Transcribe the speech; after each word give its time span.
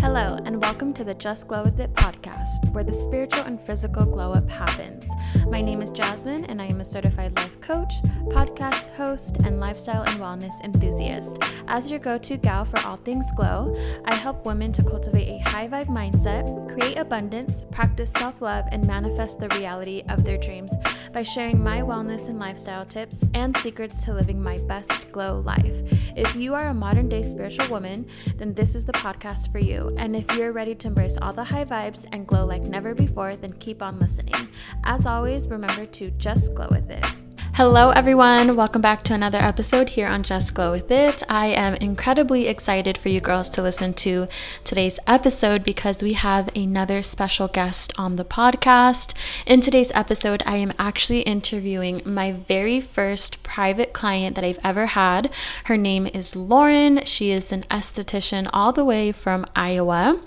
Hello, 0.00 0.38
and 0.44 0.60
welcome 0.60 0.92
to 0.94 1.04
the 1.04 1.14
Just 1.14 1.48
Glow 1.48 1.64
With 1.64 1.80
It 1.80 1.92
podcast, 1.94 2.70
where 2.72 2.84
the 2.84 2.92
spiritual 2.92 3.42
and 3.42 3.60
physical 3.60 4.04
glow 4.04 4.32
up 4.32 4.48
happens. 4.50 5.08
My 5.48 5.60
name 5.60 5.80
is 5.80 5.90
Jasmine, 5.90 6.44
and 6.46 6.60
I 6.60 6.66
am 6.66 6.80
a 6.80 6.84
certified 6.84 7.34
life 7.36 7.60
coach, 7.60 7.94
podcast 8.28 8.94
host, 8.94 9.36
and 9.44 9.60
lifestyle 9.60 10.02
and 10.02 10.20
wellness 10.20 10.52
enthusiast. 10.62 11.38
As 11.68 11.90
your 11.90 12.00
go 12.00 12.18
to 12.18 12.36
gal 12.36 12.64
for 12.64 12.78
all 12.80 12.96
things 12.96 13.26
glow, 13.36 13.74
I 14.04 14.14
help 14.14 14.44
women 14.44 14.72
to 14.72 14.82
cultivate 14.82 15.28
a 15.28 15.38
high 15.48 15.68
vibe 15.68 15.88
mindset, 15.88 16.68
create 16.72 16.98
abundance, 16.98 17.64
practice 17.70 18.10
self 18.10 18.42
love, 18.42 18.66
and 18.72 18.86
manifest 18.86 19.38
the 19.38 19.48
reality 19.50 20.02
of 20.08 20.24
their 20.24 20.38
dreams 20.38 20.74
by 21.12 21.22
sharing 21.22 21.62
my 21.62 21.80
wellness 21.80 22.28
and 22.28 22.38
lifestyle 22.38 22.84
tips 22.84 23.24
and 23.34 23.56
secrets 23.58 24.04
to 24.04 24.12
living 24.12 24.42
my 24.42 24.58
best 24.58 24.90
glow 25.12 25.36
life. 25.36 25.82
If 26.16 26.34
you 26.36 26.54
are 26.54 26.68
a 26.68 26.74
modern 26.74 27.08
day 27.08 27.22
spiritual 27.22 27.68
woman, 27.68 28.06
then 28.36 28.54
this 28.54 28.74
is 28.74 28.84
the 28.84 28.92
podcast 28.92 29.50
for 29.52 29.60
you. 29.60 29.83
And 29.96 30.14
if 30.16 30.30
you're 30.34 30.52
ready 30.52 30.74
to 30.76 30.88
embrace 30.88 31.16
all 31.20 31.32
the 31.32 31.44
high 31.44 31.64
vibes 31.64 32.06
and 32.12 32.26
glow 32.26 32.44
like 32.44 32.62
never 32.62 32.94
before, 32.94 33.36
then 33.36 33.52
keep 33.54 33.82
on 33.82 33.98
listening. 33.98 34.48
As 34.84 35.06
always, 35.06 35.46
remember 35.46 35.86
to 35.86 36.10
just 36.12 36.54
glow 36.54 36.68
with 36.70 36.90
it. 36.90 37.04
Hello, 37.56 37.90
everyone. 37.90 38.56
Welcome 38.56 38.82
back 38.82 39.04
to 39.04 39.14
another 39.14 39.38
episode 39.38 39.90
here 39.90 40.08
on 40.08 40.24
Just 40.24 40.56
Glow 40.56 40.72
With 40.72 40.90
It. 40.90 41.22
I 41.28 41.46
am 41.46 41.74
incredibly 41.74 42.48
excited 42.48 42.98
for 42.98 43.10
you 43.10 43.20
girls 43.20 43.48
to 43.50 43.62
listen 43.62 43.94
to 43.94 44.26
today's 44.64 44.98
episode 45.06 45.62
because 45.62 46.02
we 46.02 46.14
have 46.14 46.50
another 46.56 47.00
special 47.00 47.46
guest 47.46 47.92
on 47.96 48.16
the 48.16 48.24
podcast. 48.24 49.14
In 49.46 49.60
today's 49.60 49.92
episode, 49.94 50.42
I 50.44 50.56
am 50.56 50.72
actually 50.80 51.20
interviewing 51.20 52.02
my 52.04 52.32
very 52.32 52.80
first 52.80 53.44
private 53.44 53.92
client 53.92 54.34
that 54.34 54.42
I've 54.42 54.58
ever 54.64 54.86
had. 54.86 55.32
Her 55.66 55.76
name 55.76 56.08
is 56.08 56.34
Lauren. 56.34 57.04
She 57.04 57.30
is 57.30 57.52
an 57.52 57.62
esthetician 57.70 58.50
all 58.52 58.72
the 58.72 58.84
way 58.84 59.12
from 59.12 59.46
Iowa. 59.54 60.20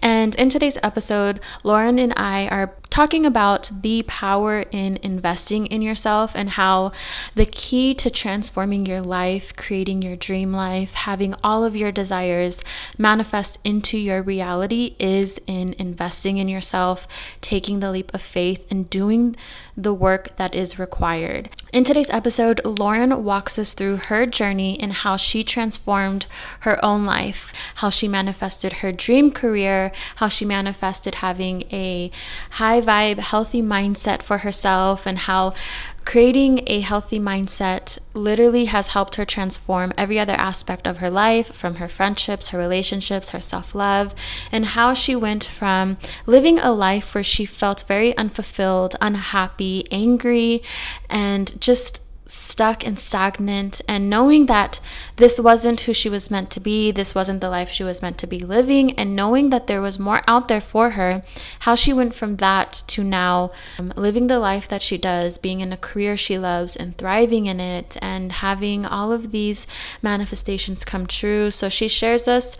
And 0.00 0.34
in 0.34 0.48
today's 0.48 0.78
episode, 0.82 1.38
Lauren 1.62 2.00
and 2.00 2.12
I 2.16 2.48
are 2.48 2.74
talking 2.92 3.24
about 3.24 3.70
the 3.80 4.02
power 4.02 4.66
in 4.70 4.98
investing 5.02 5.64
in 5.68 5.80
yourself 5.80 6.36
and 6.36 6.50
how 6.50 6.92
the 7.34 7.46
key 7.46 7.94
to 7.94 8.10
transforming 8.10 8.84
your 8.84 9.00
life, 9.00 9.56
creating 9.56 10.02
your 10.02 10.14
dream 10.14 10.52
life, 10.52 10.92
having 10.92 11.34
all 11.42 11.64
of 11.64 11.74
your 11.74 11.90
desires 11.90 12.62
manifest 12.98 13.58
into 13.64 13.96
your 13.96 14.20
reality 14.22 14.94
is 14.98 15.40
in 15.46 15.74
investing 15.78 16.36
in 16.36 16.48
yourself, 16.48 17.06
taking 17.40 17.80
the 17.80 17.90
leap 17.90 18.12
of 18.12 18.20
faith, 18.20 18.70
and 18.70 18.90
doing 18.90 19.34
the 19.76 19.94
work 19.94 20.36
that 20.36 20.54
is 20.54 20.78
required. 20.78 21.48
In 21.72 21.84
today's 21.84 22.10
episode, 22.10 22.60
Lauren 22.64 23.24
walks 23.24 23.58
us 23.58 23.72
through 23.72 23.96
her 23.96 24.26
journey 24.26 24.78
and 24.78 24.92
how 24.92 25.16
she 25.16 25.42
transformed 25.42 26.26
her 26.60 26.82
own 26.84 27.06
life, 27.06 27.52
how 27.76 27.88
she 27.88 28.06
manifested 28.06 28.74
her 28.74 28.92
dream 28.92 29.30
career, 29.30 29.90
how 30.16 30.28
she 30.28 30.44
manifested 30.44 31.16
having 31.16 31.62
a 31.72 32.10
high 32.50 32.82
vibe, 32.82 33.18
healthy 33.18 33.62
mindset 33.62 34.22
for 34.22 34.38
herself, 34.38 35.06
and 35.06 35.20
how 35.20 35.54
Creating 36.04 36.62
a 36.66 36.80
healthy 36.80 37.18
mindset 37.18 37.98
literally 38.12 38.66
has 38.66 38.88
helped 38.88 39.14
her 39.14 39.24
transform 39.24 39.92
every 39.96 40.18
other 40.18 40.34
aspect 40.34 40.86
of 40.86 40.98
her 40.98 41.10
life 41.10 41.54
from 41.54 41.76
her 41.76 41.88
friendships, 41.88 42.48
her 42.48 42.58
relationships, 42.58 43.30
her 43.30 43.40
self 43.40 43.74
love, 43.74 44.14
and 44.50 44.66
how 44.66 44.92
she 44.94 45.14
went 45.14 45.44
from 45.44 45.96
living 46.26 46.58
a 46.58 46.72
life 46.72 47.14
where 47.14 47.24
she 47.24 47.44
felt 47.44 47.84
very 47.86 48.16
unfulfilled, 48.16 48.96
unhappy, 49.00 49.84
angry, 49.90 50.62
and 51.08 51.58
just 51.60 52.01
stuck 52.32 52.84
and 52.86 52.98
stagnant 52.98 53.82
and 53.86 54.08
knowing 54.08 54.46
that 54.46 54.80
this 55.16 55.38
wasn't 55.38 55.82
who 55.82 55.92
she 55.92 56.08
was 56.08 56.30
meant 56.30 56.50
to 56.50 56.60
be, 56.60 56.90
this 56.90 57.14
wasn't 57.14 57.42
the 57.42 57.50
life 57.50 57.68
she 57.68 57.84
was 57.84 58.00
meant 58.00 58.16
to 58.16 58.26
be 58.26 58.38
living, 58.38 58.92
and 58.92 59.14
knowing 59.14 59.50
that 59.50 59.66
there 59.66 59.82
was 59.82 59.98
more 59.98 60.22
out 60.26 60.48
there 60.48 60.60
for 60.60 60.90
her, 60.90 61.22
how 61.60 61.74
she 61.74 61.92
went 61.92 62.14
from 62.14 62.36
that 62.36 62.82
to 62.86 63.04
now 63.04 63.50
um, 63.78 63.92
living 63.96 64.28
the 64.28 64.38
life 64.38 64.66
that 64.66 64.80
she 64.80 64.96
does, 64.96 65.36
being 65.36 65.60
in 65.60 65.72
a 65.72 65.76
career 65.76 66.16
she 66.16 66.38
loves 66.38 66.74
and 66.74 66.96
thriving 66.96 67.46
in 67.46 67.60
it, 67.60 67.98
and 68.00 68.32
having 68.32 68.86
all 68.86 69.12
of 69.12 69.30
these 69.30 69.66
manifestations 70.00 70.84
come 70.84 71.06
true. 71.06 71.50
So 71.50 71.68
she 71.68 71.86
shares 71.86 72.26
us 72.26 72.56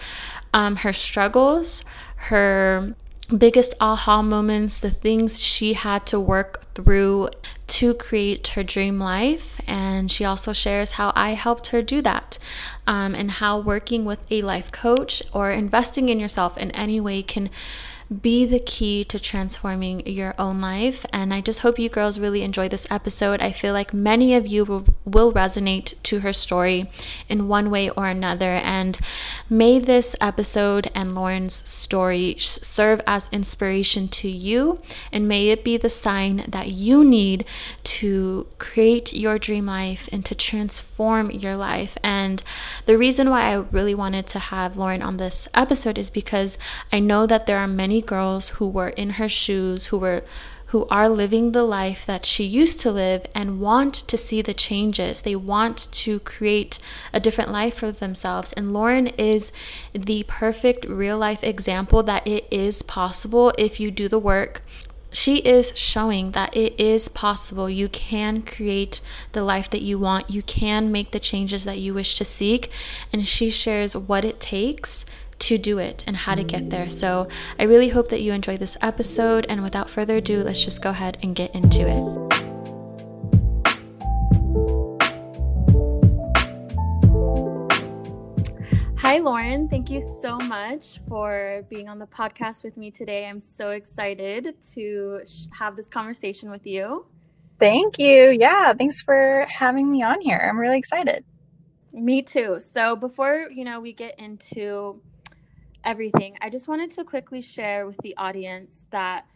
um, 0.53 0.77
her 0.77 0.93
struggles, 0.93 1.82
her 2.28 2.94
biggest 3.38 3.75
aha 3.81 4.22
moments, 4.22 4.81
the 4.81 4.91
things 4.91 5.41
she 5.41 5.75
had 5.75 6.06
to 6.06 6.20
work 6.20 6.75
through 6.75 7.28
to 7.66 7.94
create 7.94 8.47
her 8.48 8.62
dream 8.62 8.98
life. 8.98 9.60
And 9.66 10.10
she 10.10 10.25
also 10.25 10.53
shares 10.53 10.93
how 10.93 11.12
I 11.15 11.31
helped 11.31 11.69
her 11.69 11.82
do 11.82 12.03
that 12.03 12.38
um, 12.87 13.15
and 13.15 13.31
how 13.31 13.59
working 13.59 14.04
with 14.04 14.31
a 14.31 14.43
life 14.43 14.70
coach 14.70 15.22
or 15.32 15.50
investing 15.50 16.09
in 16.09 16.20
yourself 16.20 16.59
in 16.59 16.70
any 16.72 17.00
way 17.00 17.22
can 17.22 17.48
be 18.21 18.45
the 18.45 18.59
key 18.59 19.05
to 19.05 19.19
transforming 19.19 20.06
your 20.06 20.34
own 20.39 20.61
life. 20.61 21.06
And 21.12 21.33
I 21.33 21.41
just 21.41 21.61
hope 21.61 21.78
you 21.78 21.89
girls 21.89 22.19
really 22.19 22.43
enjoy 22.43 22.69
this 22.69 22.87
episode. 22.91 23.41
I 23.41 23.53
feel 23.53 23.73
like 23.73 23.95
many 23.95 24.34
of 24.34 24.47
you 24.47 24.65
will, 24.65 24.84
will 25.05 25.33
resonate 25.33 26.00
to 26.03 26.21
her 26.21 26.33
story 26.33 26.91
in 27.28 27.49
one 27.49 27.71
way 27.71 27.89
or 27.91 28.06
another. 28.06 28.53
And 28.53 29.00
may 29.49 29.78
this 29.78 30.15
episode 30.21 30.91
and 30.95 31.15
Lauren's 31.15 31.55
story 31.69 32.37
serve 32.39 33.00
as 33.06 33.28
inspiration 33.33 34.09
to 34.09 34.29
you. 34.29 34.81
And 35.11 35.27
may 35.27 35.49
it 35.49 35.65
be 35.65 35.77
the 35.77 35.89
sign 35.89 36.44
that 36.49 36.69
you 36.69 37.05
need 37.05 37.44
to 37.84 38.47
create 38.59 39.15
your 39.15 39.39
dream 39.39 39.67
life 39.67 40.09
and 40.12 40.25
to 40.27 40.34
transform 40.34 41.31
your 41.31 41.56
life. 41.56 41.97
And 42.03 42.43
the 42.87 42.99
reason 42.99 43.31
why 43.31 43.53
I 43.53 43.55
really 43.55 43.94
wanted 43.94 44.27
to 44.29 44.39
have 44.39 44.77
Lauren 44.77 45.03
on 45.03 45.17
this 45.17 45.49
episode 45.55 45.99
is 45.99 46.11
because 46.11 46.59
I 46.93 46.99
know 46.99 47.27
that 47.27 47.47
there 47.47 47.59
are 47.59 47.69
many 47.69 48.01
girls 48.02 48.50
who 48.50 48.68
were 48.68 48.90
in 48.90 49.10
her 49.10 49.28
shoes, 49.28 49.86
who 49.86 49.98
were 49.98 50.24
who 50.72 50.86
are 50.86 51.06
living 51.06 51.52
the 51.52 51.62
life 51.62 52.06
that 52.06 52.24
she 52.24 52.44
used 52.44 52.80
to 52.80 52.90
live 52.90 53.26
and 53.34 53.60
want 53.60 53.92
to 53.92 54.16
see 54.16 54.40
the 54.40 54.54
changes. 54.54 55.20
They 55.20 55.36
want 55.36 55.86
to 55.92 56.18
create 56.20 56.78
a 57.12 57.20
different 57.20 57.52
life 57.52 57.74
for 57.74 57.92
themselves. 57.92 58.54
And 58.54 58.72
Lauren 58.72 59.08
is 59.08 59.52
the 59.92 60.24
perfect 60.26 60.86
real 60.86 61.18
life 61.18 61.44
example 61.44 62.02
that 62.04 62.26
it 62.26 62.46
is 62.50 62.81
possible 62.81 63.52
if 63.58 63.81
you 63.81 63.90
do 63.90 64.08
the 64.08 64.19
work. 64.19 64.62
She 65.12 65.40
is 65.40 65.76
showing 65.78 66.31
that 66.31 66.56
it 66.56 66.81
is 66.81 67.10
possible. 67.10 67.69
You 67.69 67.90
can 67.90 68.40
create 68.40 69.02
the 69.32 69.44
life 69.44 69.69
that 69.69 69.82
you 69.82 69.98
want. 69.98 70.31
You 70.31 70.40
can 70.40 70.90
make 70.90 71.10
the 71.10 71.20
changes 71.20 71.64
that 71.64 71.81
you 71.81 71.93
wish 71.93 72.14
to 72.14 72.25
seek. 72.25 72.70
And 73.12 73.26
she 73.26 73.50
shares 73.50 73.94
what 73.94 74.25
it 74.25 74.40
takes 74.40 75.05
to 75.43 75.59
do 75.59 75.79
it 75.79 76.05
and 76.06 76.17
how 76.17 76.37
to 76.37 76.44
get 76.44 76.71
there. 76.71 76.89
So 76.89 77.27
I 77.59 77.65
really 77.65 77.89
hope 77.89 78.09
that 78.09 78.23
you 78.23 78.33
enjoy 78.33 78.56
this 78.56 78.77
episode. 78.81 79.44
And 79.49 79.62
without 79.62 79.91
further 79.91 80.19
ado, 80.19 80.43
let's 80.43 80.65
just 80.65 80.83
go 80.83 80.91
ahead 80.91 81.19
and 81.21 81.35
get 81.35 81.53
into 81.53 81.83
it. 81.89 82.23
Hi, 88.99 89.19
Lauren. 89.19 89.69
Thank 89.69 89.91
you 89.91 90.00
so 90.23 90.39
much 90.39 91.00
for 91.09 91.67
being 91.69 91.89
on 91.89 91.99
the 91.99 92.06
podcast 92.06 92.62
with 92.62 92.77
me 92.77 92.93
today. 92.93 93.27
I'm 93.27 93.41
so 93.41 93.71
excited 93.71 94.55
to 94.75 95.23
have 95.50 95.75
this 95.75 95.89
conversation 95.89 96.53
with 96.53 96.69
you. 96.69 97.06
Thank 97.59 97.99
you. 97.99 98.37
Yeah, 98.39 98.73
thanks 98.75 99.03
for 99.03 99.44
having 99.49 99.91
me 99.91 100.05
on 100.05 100.21
here. 100.21 100.39
I'm 100.41 100.56
really 100.56 100.79
excited. 100.79 101.25
Me 101.93 102.23
too. 102.23 102.61
So, 102.61 102.94
before, 102.94 103.49
you 103.53 103.65
know, 103.65 103.81
we 103.81 103.93
get 103.93 104.19
into 104.21 105.03
everything, 105.84 106.37
I 106.40 106.50
just 106.50 106.69
wanted 106.69 106.90
to 106.93 107.05
quickly 107.05 107.40
share 107.40 107.87
with 107.87 107.99
the 107.99 108.17
audience 108.17 108.87
that 108.90 109.26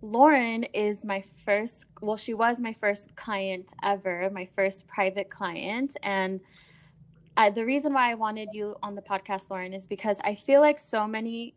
Lauren 0.00 0.64
is 0.64 1.04
my 1.04 1.22
first, 1.44 1.86
well, 2.00 2.16
she 2.16 2.34
was 2.34 2.60
my 2.60 2.72
first 2.72 3.14
client 3.14 3.72
ever, 3.82 4.28
my 4.32 4.46
first 4.46 4.88
private 4.88 5.30
client. 5.30 5.96
And 6.02 6.40
I, 7.36 7.50
the 7.50 7.64
reason 7.64 7.94
why 7.94 8.10
I 8.10 8.14
wanted 8.14 8.48
you 8.52 8.74
on 8.82 8.94
the 8.94 9.02
podcast, 9.02 9.48
Lauren, 9.48 9.72
is 9.72 9.86
because 9.86 10.20
I 10.24 10.34
feel 10.34 10.60
like 10.60 10.78
so 10.78 11.06
many 11.06 11.54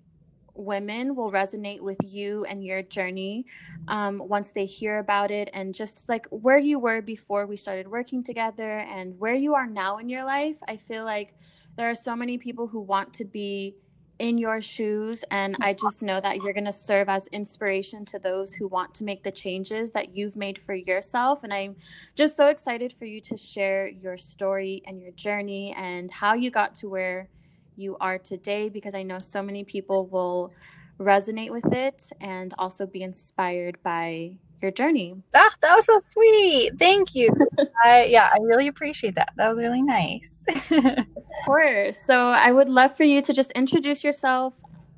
women 0.54 1.16
will 1.16 1.32
resonate 1.32 1.82
with 1.82 1.98
you 2.04 2.46
and 2.46 2.64
your 2.64 2.82
journey 2.82 3.46
um, 3.88 4.22
once 4.24 4.52
they 4.52 4.66
hear 4.66 5.00
about 5.00 5.32
it 5.32 5.50
and 5.54 5.76
just 5.76 6.08
like 6.08 6.26
where 6.30 6.58
you 6.58 6.80
were 6.80 7.02
before 7.02 7.46
we 7.46 7.58
started 7.58 7.88
working 7.88 8.24
together 8.24 8.78
and 8.80 9.20
where 9.20 9.34
you 9.34 9.54
are 9.54 9.68
now 9.68 9.98
in 9.98 10.08
your 10.08 10.24
life. 10.24 10.56
I 10.68 10.78
feel 10.78 11.04
like 11.04 11.36
there 11.76 11.90
are 11.90 11.96
so 11.96 12.16
many 12.16 12.38
people 12.38 12.68
who 12.68 12.80
want 12.80 13.14
to 13.16 13.26
be 13.26 13.76
in 14.20 14.38
your 14.38 14.62
shoes 14.62 15.24
and 15.30 15.58
i 15.62 15.74
just 15.74 16.02
know 16.02 16.22
that 16.22 16.38
you're 16.38 16.54
going 16.54 16.64
to 16.64 16.72
serve 16.72 17.10
as 17.10 17.28
inspiration 17.28 18.06
to 18.06 18.18
those 18.20 18.54
who 18.54 18.68
want 18.68 18.94
to 18.94 19.04
make 19.04 19.24
the 19.24 19.32
changes 19.32 19.92
that 19.92 20.16
you've 20.16 20.36
made 20.36 20.58
for 20.58 20.74
yourself 20.74 21.44
and 21.44 21.54
i'm 21.54 21.76
just 22.16 22.38
so 22.38 22.48
excited 22.48 22.94
for 22.94 23.06
you 23.06 23.20
to 23.20 23.36
share 23.36 23.88
your 23.88 24.18
story 24.18 24.82
and 24.88 25.02
your 25.02 25.12
journey 25.12 25.76
and 25.78 26.10
how 26.12 26.34
you 26.34 26.50
got 26.50 26.74
to 26.74 26.88
where 26.88 27.28
you 27.76 27.98
are 28.00 28.18
today 28.18 28.70
because 28.70 28.94
I 28.94 29.04
know 29.04 29.20
so 29.20 29.42
many 29.42 29.64
people 29.64 30.08
will 30.08 30.52
resonate 31.00 31.52
with 31.52 31.72
it 31.74 32.10
and 32.22 32.54
also 32.58 32.86
be 32.86 33.04
inspired 33.04 33.78
by 33.84 34.38
your 34.62 34.72
journey. 34.72 35.16
Ah, 35.36 35.54
that 35.62 35.76
was 35.76 35.86
so 35.86 36.00
sweet. 36.14 36.72
Thank 36.80 37.14
you. 37.14 37.30
I 37.84 38.06
yeah, 38.06 38.30
I 38.34 38.38
really 38.42 38.68
appreciate 38.68 39.16
that. 39.16 39.32
That 39.36 39.50
was 39.50 39.60
really 39.60 39.82
nice. 39.82 40.46
course. 41.46 41.98
So 42.06 42.30
I 42.30 42.52
would 42.52 42.70
love 42.70 42.96
for 42.96 43.04
you 43.04 43.22
to 43.22 43.34
just 43.34 43.52
introduce 43.52 44.04
yourself. 44.04 44.56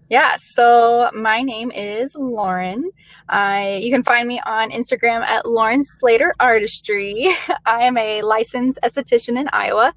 Yeah, 0.10 0.38
so 0.38 1.10
my 1.14 1.42
name 1.42 1.70
is 1.72 2.16
Lauren. 2.16 2.92
I 3.28 3.80
you 3.84 3.92
can 3.92 4.04
find 4.04 4.26
me 4.28 4.40
on 4.46 4.72
Instagram 4.72 5.22
at 5.22 5.46
Lauren 5.46 5.84
Slater 5.84 6.34
Artistry. 6.40 7.28
I 7.66 7.84
am 7.84 7.98
a 7.98 8.22
licensed 8.22 8.80
esthetician 8.84 9.38
in 9.38 9.50
Iowa 9.52 9.94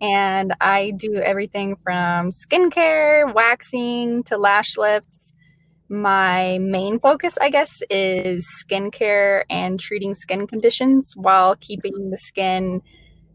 and 0.00 0.54
I 0.60 0.92
do 0.96 1.16
everything 1.16 1.76
from 1.82 2.30
skincare, 2.30 3.34
waxing 3.34 4.22
to 4.24 4.36
lash 4.36 4.76
lifts. 4.76 5.32
My 5.88 6.58
main 6.60 7.00
focus, 7.00 7.38
I 7.40 7.48
guess, 7.50 7.82
is 7.90 8.46
skincare 8.62 9.42
and 9.50 9.80
treating 9.80 10.14
skin 10.14 10.46
conditions 10.46 11.14
while 11.16 11.56
keeping 11.56 12.10
the 12.10 12.18
skin 12.18 12.82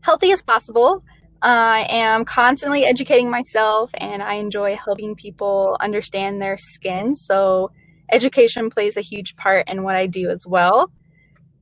healthy 0.02 0.32
as 0.32 0.42
possible. 0.42 1.04
I 1.44 1.86
am 1.90 2.24
constantly 2.24 2.86
educating 2.86 3.30
myself 3.30 3.92
and 3.96 4.24
I 4.24 4.36
enjoy 4.36 4.76
helping 4.76 5.14
people 5.14 5.76
understand 5.82 6.42
their 6.42 6.58
skin. 6.58 7.16
So, 7.16 7.72
education 8.12 8.70
plays 8.70 8.96
a 8.96 9.02
huge 9.02 9.36
part 9.36 9.68
in 9.70 9.84
what 9.84 9.96
I 9.96 10.08
do 10.08 10.30
as 10.30 10.46
well. 10.48 10.90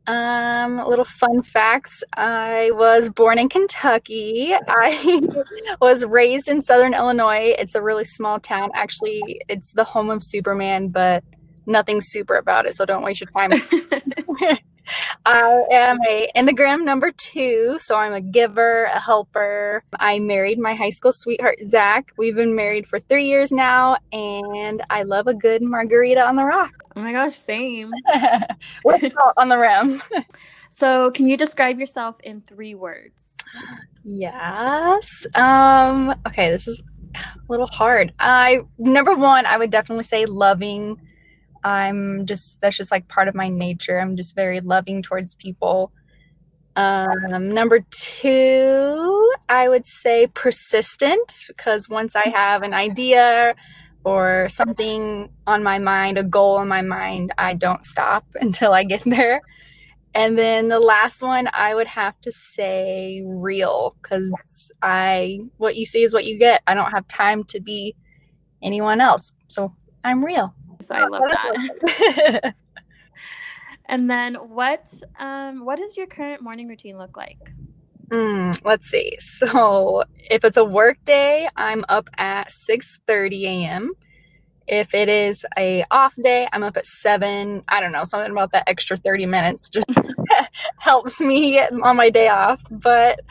Um, 0.07 0.78
little 0.86 1.06
fun 1.06 1.42
facts. 1.42 2.04
I 2.16 2.72
was 2.74 3.10
born 3.10 3.39
in 3.39 3.50
Kentucky. 3.50 4.54
I 4.68 5.28
was 5.81 6.06
raised 6.06 6.48
in 6.48 6.62
Southern 6.62 6.94
Illinois. 6.94 7.56
It's 7.57 7.75
a 7.75 7.81
really 7.81 8.06
small 8.06 8.39
town. 8.39 8.72
Actually, 8.75 9.42
it's 9.50 9.74
the 9.74 9.83
home 9.83 10.10
of 10.10 10.24
Superman, 10.24 10.89
but 10.89 11.24
nothing 11.66 12.01
super 12.01 12.36
about 12.36 12.66
it, 12.66 12.75
so 12.75 12.86
don't 12.86 13.04
waste 13.04 13.22
your 13.22 13.30
time. 13.31 13.51
I 15.26 15.64
am 15.72 15.98
a 16.08 16.28
Enneagram 16.36 16.84
number 16.84 17.12
two, 17.12 17.78
so 17.80 17.96
I'm 17.96 18.14
a 18.14 18.22
giver, 18.22 18.86
a 18.86 19.00
helper. 19.00 19.84
I 20.00 20.20
married 20.20 20.60
my 20.60 20.74
high 20.74 20.90
school 20.90 21.12
sweetheart, 21.12 21.60
Zach. 21.66 22.12
We've 22.18 22.36
been 22.36 22.56
married 22.56 22.88
for 22.88 23.00
three 23.00 23.26
years 23.26 23.52
now, 23.52 23.98
and 24.12 24.82
I 24.90 25.04
love 25.04 25.28
a 25.28 25.34
good 25.34 25.62
margarita 25.62 26.26
on 26.26 26.36
the 26.36 26.44
rock. 26.44 26.74
Oh 26.96 27.02
my 27.02 27.12
gosh, 27.12 27.36
same. 27.36 27.92
Salt 28.84 29.34
on 29.38 29.50
the 29.50 29.58
rim. 29.58 30.02
so, 30.70 31.12
can 31.12 31.28
you 31.28 31.38
describe 31.38 31.80
yourself 31.80 32.16
in 32.24 32.42
three 32.42 32.76
words? 32.76 33.36
Yes. 34.04 35.28
Um, 35.36 36.16
okay, 36.28 36.50
this 36.50 36.68
is 36.68 36.82
a 37.16 37.20
little 37.50 37.68
hard. 37.68 38.14
I 38.20 38.62
number 38.78 39.16
one, 39.16 39.46
I 39.46 39.58
would 39.58 39.70
definitely 39.70 40.04
say 40.04 40.26
loving 40.26 41.00
I'm 41.63 42.25
just 42.25 42.60
that's 42.62 42.78
just 42.78 42.92
like 42.92 43.08
part 43.08 43.28
of 43.28 43.36
my 43.36 43.50
nature. 43.50 44.00
I'm 44.00 44.16
just 44.16 44.36
very 44.36 44.62
loving 44.62 45.02
towards 45.02 45.36
people. 45.36 45.92
Um, 46.75 47.50
number 47.54 47.86
two, 47.92 49.31
I 49.50 49.68
would 49.68 49.86
say 49.86 50.28
persistent 50.28 51.34
because 51.48 51.90
once 51.90 52.16
I 52.16 52.30
have 52.30 52.63
an 52.63 52.74
idea 52.74 53.56
or 54.04 54.48
something 54.50 55.30
on 55.46 55.63
my 55.63 55.80
mind, 55.80 56.18
a 56.18 56.24
goal 56.24 56.62
in 56.62 56.68
my 56.68 56.81
mind, 56.81 57.34
I 57.38 57.54
don't 57.54 57.84
stop 57.84 58.25
until 58.42 58.74
I 58.74 58.84
get 58.84 59.04
there. 59.06 59.42
And 60.14 60.38
then 60.38 60.68
the 60.68 60.80
last 60.80 61.22
one, 61.22 61.50
I 61.54 61.74
would 61.74 61.88
have 61.88 62.19
to 62.22 62.31
say 62.31 63.24
real 63.25 63.96
because 64.02 64.72
I, 64.81 65.40
what 65.57 65.78
you 65.78 65.86
see 65.86 66.04
is 66.04 66.14
what 66.14 66.25
you 66.25 66.38
get. 66.38 66.62
I 66.68 66.74
don't 66.74 66.92
have 66.92 67.07
time 67.07 67.46
to 67.46 67.62
be 67.62 67.96
anyone 68.62 69.00
else. 69.00 69.31
So 69.48 69.74
I'm 70.04 70.24
real. 70.25 70.54
So 70.81 70.95
I 70.95 71.06
love 71.06 71.24
that. 71.30 72.56
and 73.86 74.10
then 74.10 74.36
what 74.36 74.92
um 75.19 75.66
what 75.66 75.78
does 75.78 75.98
your 75.98 76.07
current 76.07 76.42
morning 76.42 76.68
routine 76.68 76.98
look 76.98 77.18
like? 77.18 77.54
Mm, 78.10 78.60
let's 78.66 78.88
see. 78.88 79.16
So 79.19 80.04
if 80.30 80.44
it's 80.44 80.57
a 80.57 80.66
work 80.66 80.98
day, 81.06 81.48
I'm 81.56 81.86
up 81.88 82.10
at 82.18 82.50
6:30 82.50 83.45
a.m. 83.45 83.92
If 84.68 84.94
it 84.94 85.10
is 85.10 85.45
a 85.57 85.86
off 85.92 86.13
day, 86.22 86.48
I'm 86.51 86.63
up 86.63 86.78
at 86.78 86.86
seven. 86.86 87.63
I 87.68 87.81
don't 87.81 87.92
know, 87.92 88.04
something 88.04 88.31
about 88.31 88.51
that 88.51 88.68
extra 88.68 88.98
30 88.98 89.25
minutes 89.25 89.69
just 89.69 89.86
helps 90.78 91.19
me 91.19 91.60
on 91.60 91.95
my 91.95 92.10
day 92.10 92.28
off. 92.28 92.62
But 92.69 93.22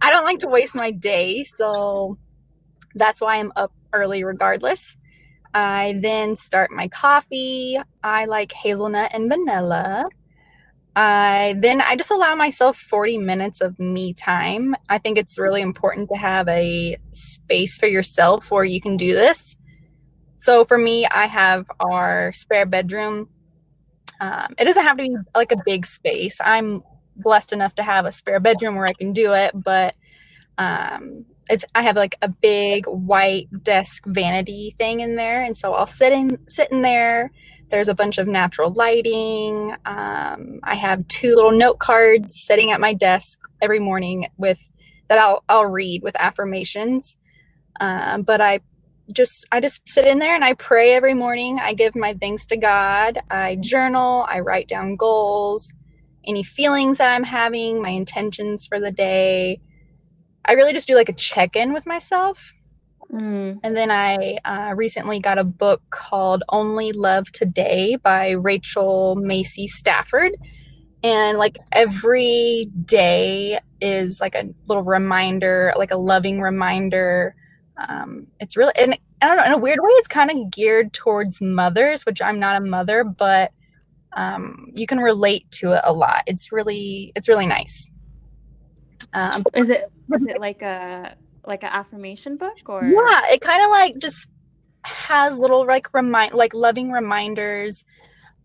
I 0.00 0.10
don't 0.10 0.24
like 0.24 0.40
to 0.40 0.48
waste 0.48 0.74
my 0.74 0.90
day, 0.90 1.44
so 1.44 2.18
that's 2.94 3.20
why 3.20 3.36
I'm 3.36 3.52
up 3.56 3.72
early 3.92 4.24
regardless. 4.24 4.96
I 5.54 5.98
then 6.00 6.36
start 6.36 6.70
my 6.70 6.88
coffee. 6.88 7.78
I 8.02 8.26
like 8.26 8.52
hazelnut 8.52 9.10
and 9.12 9.28
vanilla. 9.28 10.06
I 10.96 11.56
then 11.58 11.80
I 11.80 11.96
just 11.96 12.10
allow 12.10 12.34
myself 12.34 12.76
40 12.76 13.18
minutes 13.18 13.60
of 13.60 13.78
me 13.78 14.12
time. 14.12 14.74
I 14.88 14.98
think 14.98 15.18
it's 15.18 15.38
really 15.38 15.62
important 15.62 16.08
to 16.10 16.16
have 16.16 16.48
a 16.48 16.96
space 17.12 17.78
for 17.78 17.86
yourself 17.86 18.50
where 18.50 18.64
you 18.64 18.80
can 18.80 18.96
do 18.96 19.14
this. 19.14 19.56
So 20.36 20.64
for 20.64 20.78
me, 20.78 21.06
I 21.06 21.26
have 21.26 21.66
our 21.80 22.32
spare 22.32 22.66
bedroom. 22.66 23.28
Um, 24.20 24.54
it 24.58 24.64
doesn't 24.64 24.82
have 24.82 24.96
to 24.96 25.02
be 25.02 25.16
like 25.34 25.52
a 25.52 25.62
big 25.64 25.86
space. 25.86 26.38
I'm 26.42 26.82
blessed 27.16 27.52
enough 27.52 27.74
to 27.76 27.82
have 27.82 28.06
a 28.06 28.12
spare 28.12 28.40
bedroom 28.40 28.76
where 28.76 28.86
I 28.86 28.92
can 28.92 29.12
do 29.12 29.32
it, 29.32 29.52
but 29.54 29.94
um, 30.58 31.24
it's 31.50 31.66
I 31.76 31.82
have 31.84 31.96
like 31.96 32.16
a 32.22 32.28
big 32.28 32.86
white 32.86 33.48
desk 33.64 34.06
vanity 34.06 34.76
thing 34.78 35.00
in 35.00 35.16
there, 35.16 35.42
and 35.44 35.56
so 35.58 35.74
I'll 35.74 35.88
sit 35.88 36.14
in 36.14 36.38
sit 36.48 36.72
in 36.72 36.82
there. 36.82 37.32
There's 37.70 37.88
a 37.90 37.94
bunch 37.96 38.18
of 38.18 38.28
natural 38.28 38.72
lighting. 38.72 39.74
Um, 39.86 40.60
I 40.64 40.76
have 40.76 41.08
two 41.08 41.36
little 41.36 41.52
note 41.52 41.80
cards 41.80 42.42
sitting 42.46 42.72
at 42.72 42.80
my 42.80 42.94
desk 42.94 43.40
every 43.62 43.80
morning 43.80 44.28
with 44.38 44.60
that 45.08 45.18
I'll 45.18 45.44
I'll 45.50 45.66
read 45.66 46.02
with 46.04 46.16
affirmations. 46.20 47.16
Um, 47.80 48.22
but 48.22 48.40
I 48.40 48.60
just 49.12 49.46
I 49.52 49.60
just 49.60 49.82
sit 49.88 50.06
in 50.06 50.18
there 50.20 50.34
and 50.34 50.44
I 50.44 50.54
pray 50.54 50.94
every 50.94 51.14
morning. 51.14 51.58
I 51.60 51.74
give 51.74 51.96
my 51.96 52.14
thanks 52.14 52.46
to 52.48 52.56
God. 52.58 53.20
I 53.30 53.56
journal. 53.60 54.26
I 54.28 54.40
write 54.40 54.68
down 54.68 54.96
goals, 54.96 55.72
any 56.26 56.42
feelings 56.44 56.98
that 56.98 57.12
I'm 57.14 57.24
having, 57.24 57.82
my 57.82 57.90
intentions 57.90 58.66
for 58.66 58.80
the 58.80 58.92
day. 58.92 59.60
I 60.50 60.54
really 60.54 60.72
just 60.72 60.88
do 60.88 60.96
like 60.96 61.08
a 61.08 61.12
check 61.12 61.54
in 61.54 61.72
with 61.72 61.86
myself. 61.86 62.52
Mm. 63.12 63.60
And 63.62 63.76
then 63.76 63.88
I 63.88 64.38
uh, 64.44 64.74
recently 64.74 65.20
got 65.20 65.38
a 65.38 65.44
book 65.44 65.80
called 65.90 66.42
Only 66.48 66.90
Love 66.90 67.30
Today 67.30 67.94
by 68.02 68.30
Rachel 68.30 69.14
Macy 69.14 69.68
Stafford. 69.68 70.32
And 71.04 71.38
like 71.38 71.56
every 71.70 72.66
day 72.84 73.60
is 73.80 74.20
like 74.20 74.34
a 74.34 74.48
little 74.66 74.82
reminder, 74.82 75.72
like 75.76 75.92
a 75.92 75.96
loving 75.96 76.40
reminder. 76.40 77.36
Um, 77.76 78.26
it's 78.40 78.56
really, 78.56 78.72
and 78.74 78.98
I 79.22 79.28
don't 79.28 79.36
know, 79.36 79.44
in 79.44 79.52
a 79.52 79.58
weird 79.58 79.78
way, 79.80 79.90
it's 79.90 80.08
kind 80.08 80.32
of 80.32 80.50
geared 80.50 80.92
towards 80.92 81.40
mothers, 81.40 82.04
which 82.04 82.20
I'm 82.20 82.40
not 82.40 82.56
a 82.56 82.60
mother, 82.60 83.04
but 83.04 83.52
um, 84.16 84.72
you 84.74 84.88
can 84.88 84.98
relate 84.98 85.48
to 85.52 85.74
it 85.74 85.82
a 85.84 85.92
lot. 85.92 86.24
It's 86.26 86.50
really, 86.50 87.12
it's 87.14 87.28
really 87.28 87.46
nice. 87.46 87.88
Um, 89.12 89.44
is 89.54 89.68
it 89.70 89.90
is 90.12 90.26
it 90.26 90.40
like 90.40 90.62
a 90.62 91.16
like 91.46 91.62
an 91.62 91.70
affirmation 91.72 92.36
book 92.36 92.58
or? 92.66 92.84
Yeah, 92.84 93.32
it 93.32 93.40
kind 93.40 93.62
of 93.62 93.70
like 93.70 93.98
just 93.98 94.28
has 94.82 95.38
little 95.38 95.66
like 95.66 95.92
remind 95.92 96.34
like 96.34 96.54
loving 96.54 96.90
reminders 96.90 97.84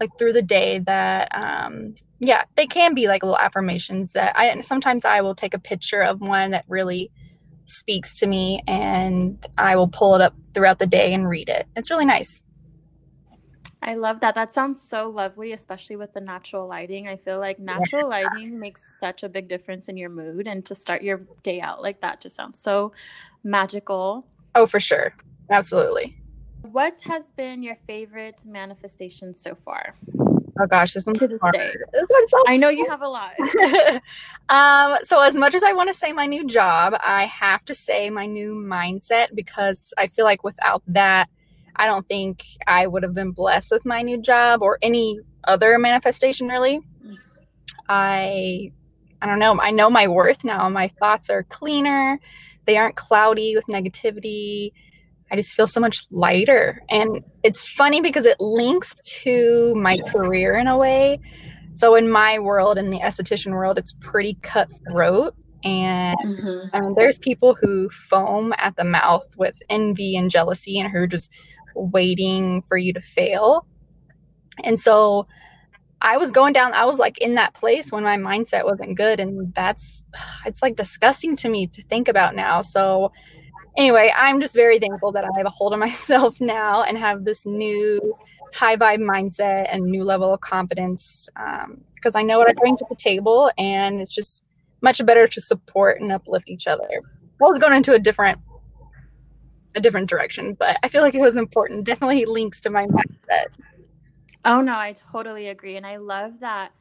like 0.01 0.09
through 0.19 0.33
the 0.33 0.41
day 0.41 0.79
that 0.79 1.29
um 1.33 1.95
yeah 2.19 2.43
they 2.57 2.67
can 2.67 2.93
be 2.93 3.07
like 3.07 3.23
little 3.23 3.39
affirmations 3.39 4.11
that 4.11 4.37
i 4.37 4.59
sometimes 4.59 5.05
i 5.05 5.21
will 5.21 5.33
take 5.33 5.53
a 5.53 5.59
picture 5.59 6.01
of 6.01 6.19
one 6.19 6.51
that 6.51 6.65
really 6.67 7.09
speaks 7.65 8.15
to 8.19 8.27
me 8.27 8.63
and 8.67 9.45
I 9.57 9.75
will 9.75 9.87
pull 9.87 10.15
it 10.15 10.21
up 10.21 10.35
throughout 10.53 10.79
the 10.79 10.87
day 10.87 11.13
and 11.13 11.27
read 11.27 11.49
it. 11.49 11.67
It's 11.75 11.91
really 11.91 12.05
nice. 12.05 12.43
I 13.87 13.93
love 13.93 14.19
that. 14.21 14.33
That 14.33 14.51
sounds 14.51 14.81
so 14.81 15.09
lovely, 15.09 15.51
especially 15.51 15.95
with 15.95 16.11
the 16.11 16.19
natural 16.19 16.67
lighting. 16.67 17.07
I 17.07 17.17
feel 17.17 17.39
like 17.39 17.59
natural 17.59 18.09
yeah. 18.09 18.27
lighting 18.27 18.59
makes 18.59 18.99
such 18.99 19.21
a 19.21 19.29
big 19.29 19.47
difference 19.47 19.87
in 19.87 19.95
your 19.95 20.09
mood. 20.09 20.47
And 20.47 20.65
to 20.65 20.73
start 20.73 21.03
your 21.03 21.21
day 21.43 21.61
out 21.61 21.83
like 21.83 22.01
that 22.01 22.19
just 22.19 22.35
sounds 22.35 22.59
so 22.59 22.93
magical. 23.43 24.25
Oh, 24.55 24.65
for 24.65 24.79
sure. 24.79 25.13
Absolutely. 25.51 26.17
What 26.63 26.99
has 27.03 27.29
been 27.29 27.61
your 27.61 27.77
favorite 27.85 28.43
manifestation 28.43 29.35
so 29.35 29.53
far? 29.53 29.93
Oh 30.59 30.65
gosh, 30.67 30.93
this 30.93 31.05
one's 31.05 31.19
to 31.19 31.27
this 31.27 31.41
hard. 31.41 31.53
day. 31.53 31.71
This 31.93 32.09
one's 32.09 32.31
so 32.31 32.43
I 32.47 32.57
know 32.57 32.69
you 32.69 32.87
have 32.89 33.03
a 33.03 33.07
lot. 33.07 33.33
um, 34.49 34.97
so 35.03 35.21
as 35.21 35.35
much 35.35 35.53
as 35.53 35.61
I 35.61 35.73
want 35.73 35.89
to 35.89 35.93
say 35.93 36.11
my 36.11 36.25
new 36.25 36.47
job, 36.47 36.97
I 37.01 37.25
have 37.25 37.63
to 37.65 37.75
say 37.75 38.09
my 38.09 38.25
new 38.25 38.55
mindset 38.55 39.35
because 39.35 39.93
I 39.97 40.07
feel 40.07 40.25
like 40.25 40.43
without 40.43 40.81
that, 40.87 41.29
I 41.75 41.85
don't 41.85 42.07
think 42.07 42.43
I 42.67 42.87
would 42.87 43.03
have 43.03 43.13
been 43.13 43.31
blessed 43.31 43.71
with 43.71 43.85
my 43.85 44.01
new 44.01 44.21
job 44.21 44.61
or 44.61 44.77
any 44.81 45.19
other 45.43 45.77
manifestation 45.77 46.47
really. 46.47 46.79
I 47.87 48.71
I 49.21 49.27
don't 49.27 49.39
know. 49.39 49.59
I 49.59 49.71
know 49.71 49.89
my 49.89 50.07
worth 50.07 50.43
now. 50.43 50.69
My 50.69 50.87
thoughts 50.99 51.29
are 51.29 51.43
cleaner. 51.43 52.19
They 52.65 52.77
aren't 52.77 52.95
cloudy 52.95 53.55
with 53.55 53.65
negativity. 53.67 54.71
I 55.31 55.35
just 55.35 55.55
feel 55.55 55.67
so 55.67 55.79
much 55.79 56.05
lighter. 56.11 56.83
And 56.89 57.23
it's 57.43 57.61
funny 57.61 58.01
because 58.01 58.25
it 58.25 58.39
links 58.39 58.95
to 59.21 59.73
my 59.75 59.97
career 59.97 60.55
in 60.55 60.67
a 60.67 60.77
way. 60.77 61.19
So 61.73 61.95
in 61.95 62.09
my 62.09 62.39
world, 62.39 62.77
in 62.77 62.89
the 62.89 62.99
esthetician 62.99 63.51
world, 63.51 63.77
it's 63.77 63.93
pretty 63.99 64.37
cutthroat. 64.41 65.35
And 65.63 66.17
mm-hmm. 66.23 66.75
um, 66.75 66.93
there's 66.95 67.17
people 67.17 67.55
who 67.55 67.89
foam 67.89 68.53
at 68.57 68.75
the 68.75 68.83
mouth 68.83 69.25
with 69.35 69.59
envy 69.69 70.15
and 70.15 70.29
jealousy 70.29 70.79
and 70.79 70.91
who 70.91 70.99
are 70.99 71.07
just 71.07 71.31
waiting 71.75 72.61
for 72.63 72.77
you 72.77 72.93
to 72.93 73.01
fail. 73.01 73.65
And 74.63 74.79
so 74.79 75.27
I 76.01 76.17
was 76.17 76.31
going 76.31 76.53
down, 76.53 76.73
I 76.73 76.85
was 76.85 76.99
like 76.99 77.17
in 77.19 77.35
that 77.35 77.53
place 77.53 77.91
when 77.91 78.03
my 78.03 78.17
mindset 78.17 78.65
wasn't 78.65 78.95
good. 78.95 79.19
And 79.19 79.53
that's, 79.53 80.03
it's 80.45 80.61
like 80.61 80.75
disgusting 80.75 81.35
to 81.37 81.49
me 81.49 81.67
to 81.67 81.83
think 81.83 82.07
about 82.07 82.35
now. 82.35 82.61
So, 82.61 83.11
anyway, 83.77 84.11
I'm 84.15 84.39
just 84.39 84.53
very 84.53 84.79
thankful 84.79 85.11
that 85.13 85.25
I 85.25 85.29
have 85.37 85.45
a 85.45 85.49
hold 85.49 85.73
of 85.73 85.79
myself 85.87 86.39
now 86.39 86.83
and 86.83 86.97
have 86.97 87.25
this 87.25 87.45
new 87.45 88.15
high 88.53 88.77
vibe 88.77 89.01
mindset 89.01 89.67
and 89.71 89.85
new 89.85 90.03
level 90.03 90.33
of 90.33 90.39
confidence 90.41 91.29
because 91.95 92.15
um, 92.15 92.19
I 92.19 92.23
know 92.23 92.37
what 92.37 92.49
I 92.49 92.53
bring 92.53 92.77
to 92.77 92.85
the 92.89 92.95
table. 92.95 93.51
And 93.57 93.99
it's 93.99 94.13
just 94.13 94.43
much 94.81 95.03
better 95.05 95.27
to 95.27 95.41
support 95.41 95.99
and 95.99 96.11
uplift 96.11 96.47
each 96.47 96.67
other. 96.67 96.87
I 97.41 97.43
was 97.43 97.59
going 97.59 97.73
into 97.73 97.93
a 97.93 97.99
different 97.99 98.39
a 99.75 99.81
different 99.81 100.09
direction, 100.09 100.53
but 100.53 100.77
I 100.83 100.87
feel 100.87 101.01
like 101.01 101.15
it 101.15 101.21
was 101.21 101.37
important. 101.37 101.83
Definitely 101.83 102.25
links 102.25 102.61
to 102.61 102.69
my 102.69 102.87
mindset. 102.87 103.45
Oh 104.43 104.61
no, 104.61 104.73
I 104.73 104.93
totally 104.93 105.47
agree, 105.47 105.75
and 105.75 105.85
I 105.85 105.97
love 105.97 106.39
that 106.39 106.71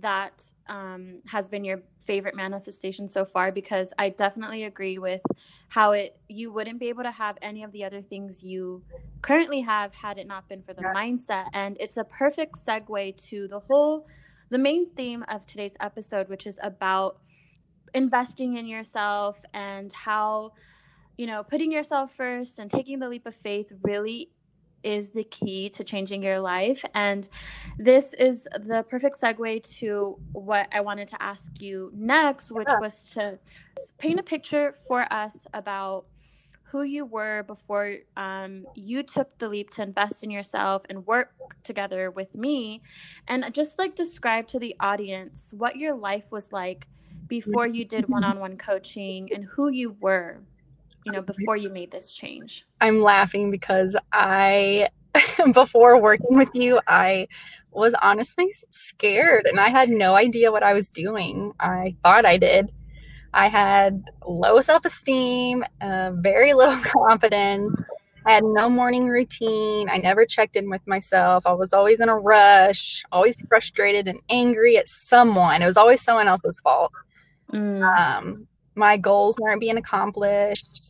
that 0.00 0.44
um, 0.68 1.16
has 1.28 1.48
been 1.48 1.64
your 1.64 1.80
favorite 2.06 2.34
manifestation 2.34 3.08
so 3.08 3.24
far 3.24 3.52
because 3.52 3.92
I 3.98 4.08
definitely 4.08 4.64
agree 4.64 4.98
with 4.98 5.20
how 5.68 5.92
it 5.92 6.18
you 6.28 6.52
wouldn't 6.52 6.80
be 6.80 6.88
able 6.88 7.02
to 7.02 7.10
have 7.10 7.36
any 7.42 7.62
of 7.62 7.72
the 7.72 7.84
other 7.84 8.00
things 8.00 8.42
you 8.42 8.82
currently 9.22 9.60
have 9.60 9.94
had 9.94 10.18
it 10.18 10.26
not 10.26 10.48
been 10.48 10.62
for 10.62 10.72
the 10.72 10.82
yeah. 10.82 10.94
mindset, 10.94 11.46
and 11.52 11.76
it's 11.78 11.96
a 11.96 12.04
perfect 12.04 12.56
segue 12.56 13.16
to 13.28 13.48
the 13.48 13.60
whole 13.60 14.06
the 14.48 14.58
main 14.58 14.90
theme 14.90 15.24
of 15.28 15.46
today's 15.46 15.76
episode, 15.80 16.28
which 16.28 16.46
is 16.46 16.58
about 16.62 17.18
investing 17.94 18.56
in 18.56 18.66
yourself 18.66 19.44
and 19.54 19.92
how 19.92 20.52
you 21.16 21.26
know, 21.26 21.42
putting 21.42 21.70
yourself 21.70 22.14
first 22.14 22.58
and 22.58 22.70
taking 22.70 22.98
the 22.98 23.08
leap 23.08 23.26
of 23.26 23.34
faith 23.34 23.72
really 23.82 24.30
is 24.82 25.10
the 25.10 25.24
key 25.24 25.68
to 25.70 25.84
changing 25.84 26.22
your 26.22 26.40
life. 26.40 26.84
And 26.94 27.28
this 27.78 28.14
is 28.14 28.48
the 28.58 28.84
perfect 28.88 29.20
segue 29.20 29.62
to 29.78 30.18
what 30.32 30.68
I 30.72 30.80
wanted 30.80 31.08
to 31.08 31.22
ask 31.22 31.60
you 31.60 31.92
next, 31.94 32.50
which 32.50 32.68
was 32.80 33.02
to 33.12 33.38
paint 33.98 34.18
a 34.18 34.22
picture 34.22 34.74
for 34.86 35.10
us 35.12 35.46
about 35.52 36.06
who 36.62 36.82
you 36.82 37.04
were 37.04 37.42
before 37.42 37.96
um, 38.16 38.64
you 38.74 39.02
took 39.02 39.36
the 39.38 39.48
leap 39.48 39.70
to 39.70 39.82
invest 39.82 40.22
in 40.22 40.30
yourself 40.30 40.82
and 40.88 41.04
work 41.04 41.32
together 41.64 42.10
with 42.12 42.32
me. 42.34 42.80
And 43.26 43.52
just 43.52 43.78
like 43.78 43.96
describe 43.96 44.46
to 44.48 44.58
the 44.58 44.76
audience 44.78 45.52
what 45.56 45.76
your 45.76 45.94
life 45.94 46.30
was 46.30 46.52
like 46.52 46.86
before 47.26 47.66
you 47.66 47.84
did 47.84 48.08
one 48.08 48.24
on 48.24 48.38
one 48.38 48.56
coaching 48.56 49.28
and 49.34 49.44
who 49.44 49.68
you 49.68 49.96
were 50.00 50.40
you 51.04 51.12
know 51.12 51.22
before 51.22 51.56
you 51.56 51.70
made 51.70 51.90
this 51.90 52.12
change 52.12 52.66
i'm 52.80 53.00
laughing 53.00 53.50
because 53.50 53.96
i 54.12 54.88
before 55.52 56.00
working 56.00 56.36
with 56.36 56.50
you 56.54 56.80
i 56.86 57.26
was 57.72 57.94
honestly 58.02 58.52
scared 58.68 59.46
and 59.46 59.60
i 59.60 59.68
had 59.68 59.88
no 59.88 60.14
idea 60.14 60.52
what 60.52 60.62
i 60.62 60.72
was 60.72 60.90
doing 60.90 61.52
i 61.60 61.94
thought 62.02 62.26
i 62.26 62.36
did 62.36 62.70
i 63.32 63.48
had 63.48 64.02
low 64.26 64.60
self-esteem 64.60 65.64
uh, 65.80 66.10
very 66.14 66.52
little 66.60 66.78
confidence 66.78 67.80
I 68.26 68.32
had 68.32 68.44
no 68.44 68.68
morning 68.68 69.08
routine. 69.08 69.88
I 69.88 69.96
never 69.96 70.26
checked 70.26 70.56
in 70.56 70.68
with 70.68 70.86
myself. 70.86 71.46
I 71.46 71.52
was 71.52 71.72
always 71.72 72.00
in 72.00 72.08
a 72.08 72.18
rush, 72.18 73.02
always 73.12 73.40
frustrated 73.48 74.08
and 74.08 74.20
angry 74.28 74.76
at 74.76 74.88
someone. 74.88 75.62
It 75.62 75.66
was 75.66 75.78
always 75.78 76.02
someone 76.02 76.28
else's 76.28 76.60
fault. 76.60 76.92
Mm. 77.52 77.82
Um, 77.82 78.46
my 78.74 78.96
goals 78.96 79.38
weren't 79.38 79.60
being 79.60 79.78
accomplished 79.78 80.89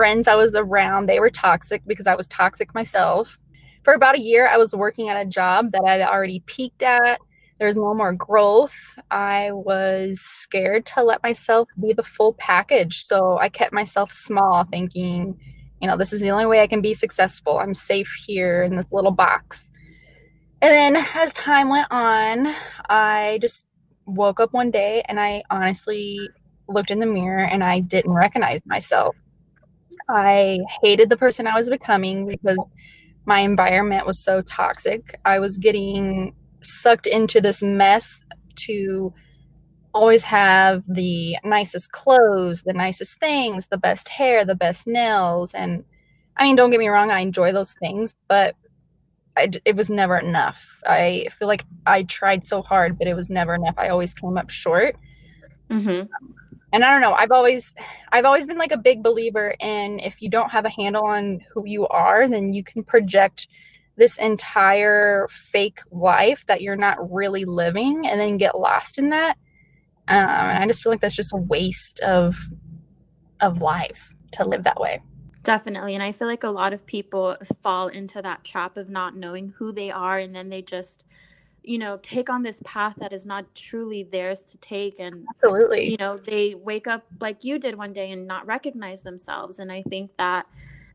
friends 0.00 0.26
I 0.26 0.34
was 0.34 0.56
around, 0.56 1.10
they 1.10 1.20
were 1.20 1.28
toxic 1.28 1.82
because 1.86 2.06
I 2.06 2.14
was 2.14 2.26
toxic 2.28 2.74
myself. 2.74 3.38
For 3.84 3.92
about 3.92 4.16
a 4.16 4.20
year, 4.22 4.48
I 4.48 4.56
was 4.56 4.74
working 4.74 5.10
at 5.10 5.20
a 5.20 5.28
job 5.28 5.72
that 5.72 5.84
I'd 5.84 6.00
already 6.00 6.42
peaked 6.46 6.82
at. 6.82 7.20
There 7.58 7.66
was 7.66 7.76
no 7.76 7.92
more 7.92 8.14
growth. 8.14 8.72
I 9.10 9.50
was 9.52 10.18
scared 10.18 10.86
to 10.86 11.02
let 11.02 11.22
myself 11.22 11.68
be 11.78 11.92
the 11.92 12.02
full 12.02 12.32
package. 12.32 13.04
So 13.04 13.36
I 13.36 13.50
kept 13.50 13.74
myself 13.74 14.10
small, 14.10 14.64
thinking, 14.64 15.38
you 15.82 15.86
know, 15.86 15.98
this 15.98 16.14
is 16.14 16.20
the 16.22 16.30
only 16.30 16.46
way 16.46 16.62
I 16.62 16.66
can 16.66 16.80
be 16.80 16.94
successful. 16.94 17.58
I'm 17.58 17.74
safe 17.74 18.10
here 18.26 18.62
in 18.62 18.76
this 18.76 18.86
little 18.90 19.10
box. 19.10 19.70
And 20.62 20.72
then 20.72 21.06
as 21.14 21.30
time 21.34 21.68
went 21.68 21.88
on, 21.90 22.54
I 22.88 23.38
just 23.42 23.66
woke 24.06 24.40
up 24.40 24.54
one 24.54 24.70
day 24.70 25.02
and 25.10 25.20
I 25.20 25.42
honestly 25.50 26.18
looked 26.68 26.90
in 26.90 27.00
the 27.00 27.06
mirror 27.06 27.44
and 27.44 27.62
I 27.62 27.80
didn't 27.80 28.12
recognize 28.14 28.62
myself. 28.64 29.14
I 30.10 30.58
hated 30.82 31.08
the 31.08 31.16
person 31.16 31.46
I 31.46 31.54
was 31.54 31.70
becoming 31.70 32.26
because 32.26 32.58
my 33.26 33.40
environment 33.40 34.06
was 34.06 34.22
so 34.22 34.42
toxic. 34.42 35.18
I 35.24 35.38
was 35.38 35.58
getting 35.58 36.34
sucked 36.62 37.06
into 37.06 37.40
this 37.40 37.62
mess 37.62 38.20
to 38.66 39.12
always 39.92 40.24
have 40.24 40.82
the 40.88 41.36
nicest 41.44 41.92
clothes, 41.92 42.62
the 42.62 42.72
nicest 42.72 43.18
things, 43.18 43.66
the 43.66 43.78
best 43.78 44.08
hair, 44.08 44.44
the 44.44 44.54
best 44.54 44.86
nails. 44.86 45.54
And 45.54 45.84
I 46.36 46.44
mean, 46.44 46.56
don't 46.56 46.70
get 46.70 46.80
me 46.80 46.88
wrong, 46.88 47.10
I 47.10 47.20
enjoy 47.20 47.52
those 47.52 47.74
things, 47.74 48.14
but 48.28 48.56
I, 49.36 49.50
it 49.64 49.76
was 49.76 49.90
never 49.90 50.18
enough. 50.18 50.80
I 50.86 51.28
feel 51.38 51.48
like 51.48 51.64
I 51.86 52.02
tried 52.04 52.44
so 52.44 52.62
hard, 52.62 52.98
but 52.98 53.06
it 53.06 53.14
was 53.14 53.30
never 53.30 53.54
enough. 53.54 53.74
I 53.78 53.88
always 53.88 54.14
came 54.14 54.36
up 54.36 54.50
short. 54.50 54.96
Mm-hmm 55.70 56.12
and 56.72 56.84
I 56.84 56.90
don't 56.90 57.00
know, 57.00 57.12
I've 57.12 57.30
always 57.30 57.74
I've 58.12 58.24
always 58.24 58.46
been 58.46 58.58
like 58.58 58.72
a 58.72 58.78
big 58.78 59.02
believer 59.02 59.54
in 59.60 59.98
if 60.00 60.22
you 60.22 60.28
don't 60.28 60.50
have 60.50 60.64
a 60.64 60.70
handle 60.70 61.04
on 61.04 61.40
who 61.52 61.66
you 61.66 61.86
are, 61.88 62.28
then 62.28 62.52
you 62.52 62.62
can 62.62 62.84
project 62.84 63.48
this 63.96 64.16
entire 64.18 65.28
fake 65.28 65.80
life 65.90 66.44
that 66.46 66.62
you're 66.62 66.76
not 66.76 67.12
really 67.12 67.44
living 67.44 68.06
and 68.06 68.20
then 68.20 68.36
get 68.36 68.58
lost 68.58 68.98
in 68.98 69.10
that. 69.10 69.36
Um, 70.08 70.16
and 70.16 70.64
I 70.64 70.66
just 70.66 70.82
feel 70.82 70.92
like 70.92 71.00
that's 71.00 71.14
just 71.14 71.32
a 71.32 71.36
waste 71.36 72.00
of 72.00 72.36
of 73.40 73.60
life 73.60 74.14
to 74.32 74.44
live 74.44 74.64
that 74.64 74.80
way. 74.80 75.02
Definitely. 75.42 75.94
And 75.94 76.02
I 76.02 76.12
feel 76.12 76.28
like 76.28 76.44
a 76.44 76.50
lot 76.50 76.72
of 76.72 76.84
people 76.84 77.36
fall 77.62 77.88
into 77.88 78.20
that 78.20 78.44
trap 78.44 78.76
of 78.76 78.90
not 78.90 79.16
knowing 79.16 79.54
who 79.56 79.72
they 79.72 79.90
are 79.90 80.18
and 80.18 80.34
then 80.34 80.50
they 80.50 80.62
just 80.62 81.04
you 81.62 81.78
know 81.78 81.98
take 82.02 82.30
on 82.30 82.42
this 82.42 82.60
path 82.64 82.94
that 82.98 83.12
is 83.12 83.26
not 83.26 83.44
truly 83.54 84.02
theirs 84.02 84.42
to 84.42 84.58
take 84.58 84.98
and 84.98 85.26
absolutely. 85.28 85.90
you 85.90 85.96
know 85.98 86.16
they 86.16 86.54
wake 86.54 86.86
up 86.86 87.04
like 87.20 87.44
you 87.44 87.58
did 87.58 87.74
one 87.76 87.92
day 87.92 88.10
and 88.12 88.26
not 88.26 88.46
recognize 88.46 89.02
themselves. 89.02 89.58
And 89.58 89.70
i 89.70 89.82
think 89.82 90.10
that 90.16 90.46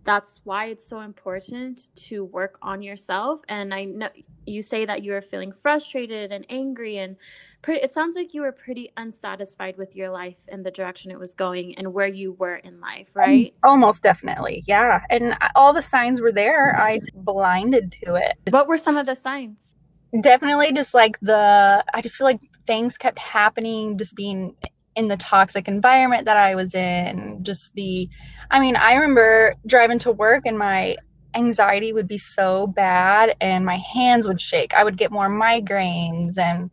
that's 0.03 0.41
why 0.43 0.65
it's 0.65 0.85
so 0.85 0.99
important 0.99 1.89
to 1.95 2.25
work 2.25 2.59
on 2.61 2.81
yourself. 2.81 3.41
And 3.49 3.73
i 3.73 3.83
know 3.85 4.09
you 4.45 4.61
say 4.61 4.85
that 4.85 5.03
you 5.03 5.11
were 5.11 5.21
feeling 5.21 5.51
frustrated 5.51 6.31
and 6.31 6.45
angry 6.49 6.99
and 6.99 7.15
pretty, 7.63 7.81
it 7.81 7.91
sounds 7.91 8.15
like 8.15 8.33
you 8.33 8.41
were 8.41 8.51
pretty 8.51 8.91
unsatisfied 8.97 9.75
with 9.77 9.95
your 9.95 10.09
life 10.09 10.37
and 10.49 10.63
the 10.63 10.69
direction 10.69 11.09
it 11.09 11.17
was 11.17 11.33
going 11.33 11.75
and 11.77 11.91
where 11.91 12.07
you 12.07 12.33
were 12.33 12.57
in 12.57 12.79
life 12.79 13.09
um, 13.15 13.21
right? 13.23 13.53
um, 13.63 13.71
almost 13.71 14.03
definitely. 14.03 14.63
Yeah. 14.67 15.01
And 15.09 15.35
all 15.55 15.73
the 15.73 15.81
signs 15.81 16.21
were 16.21 16.31
there. 16.31 16.79
I 16.79 16.99
blinded 17.15 17.91
to 18.03 18.15
it. 18.15 18.37
What 18.49 18.67
were 18.67 18.77
some 18.77 18.97
of 18.97 19.07
the 19.07 19.15
signs 19.15 19.74
definitely 20.21 20.71
just 20.71 20.93
like 20.93 21.19
the 21.21 21.83
i 21.93 22.01
just 22.01 22.15
feel 22.15 22.25
like 22.25 22.41
things 22.65 22.97
kept 22.97 23.19
happening 23.19 23.97
just 23.97 24.15
being 24.15 24.55
in 24.95 25.09
the 25.09 25.17
toxic 25.17 25.67
environment 25.67 26.25
that 26.25 26.37
I 26.37 26.55
was 26.55 26.73
in, 26.73 27.43
just 27.43 27.73
the 27.75 28.09
I 28.49 28.59
mean, 28.59 28.75
I 28.75 28.95
remember 28.95 29.55
driving 29.65 29.99
to 29.99 30.11
work 30.11 30.43
and 30.45 30.57
my 30.57 30.97
anxiety 31.33 31.91
would 31.91 32.07
be 32.07 32.17
so 32.17 32.67
bad 32.67 33.35
and 33.41 33.65
my 33.65 33.77
hands 33.77 34.27
would 34.27 34.39
shake. 34.39 34.73
I 34.73 34.83
would 34.83 34.97
get 34.97 35.11
more 35.11 35.29
migraines 35.29 36.37
and 36.37 36.71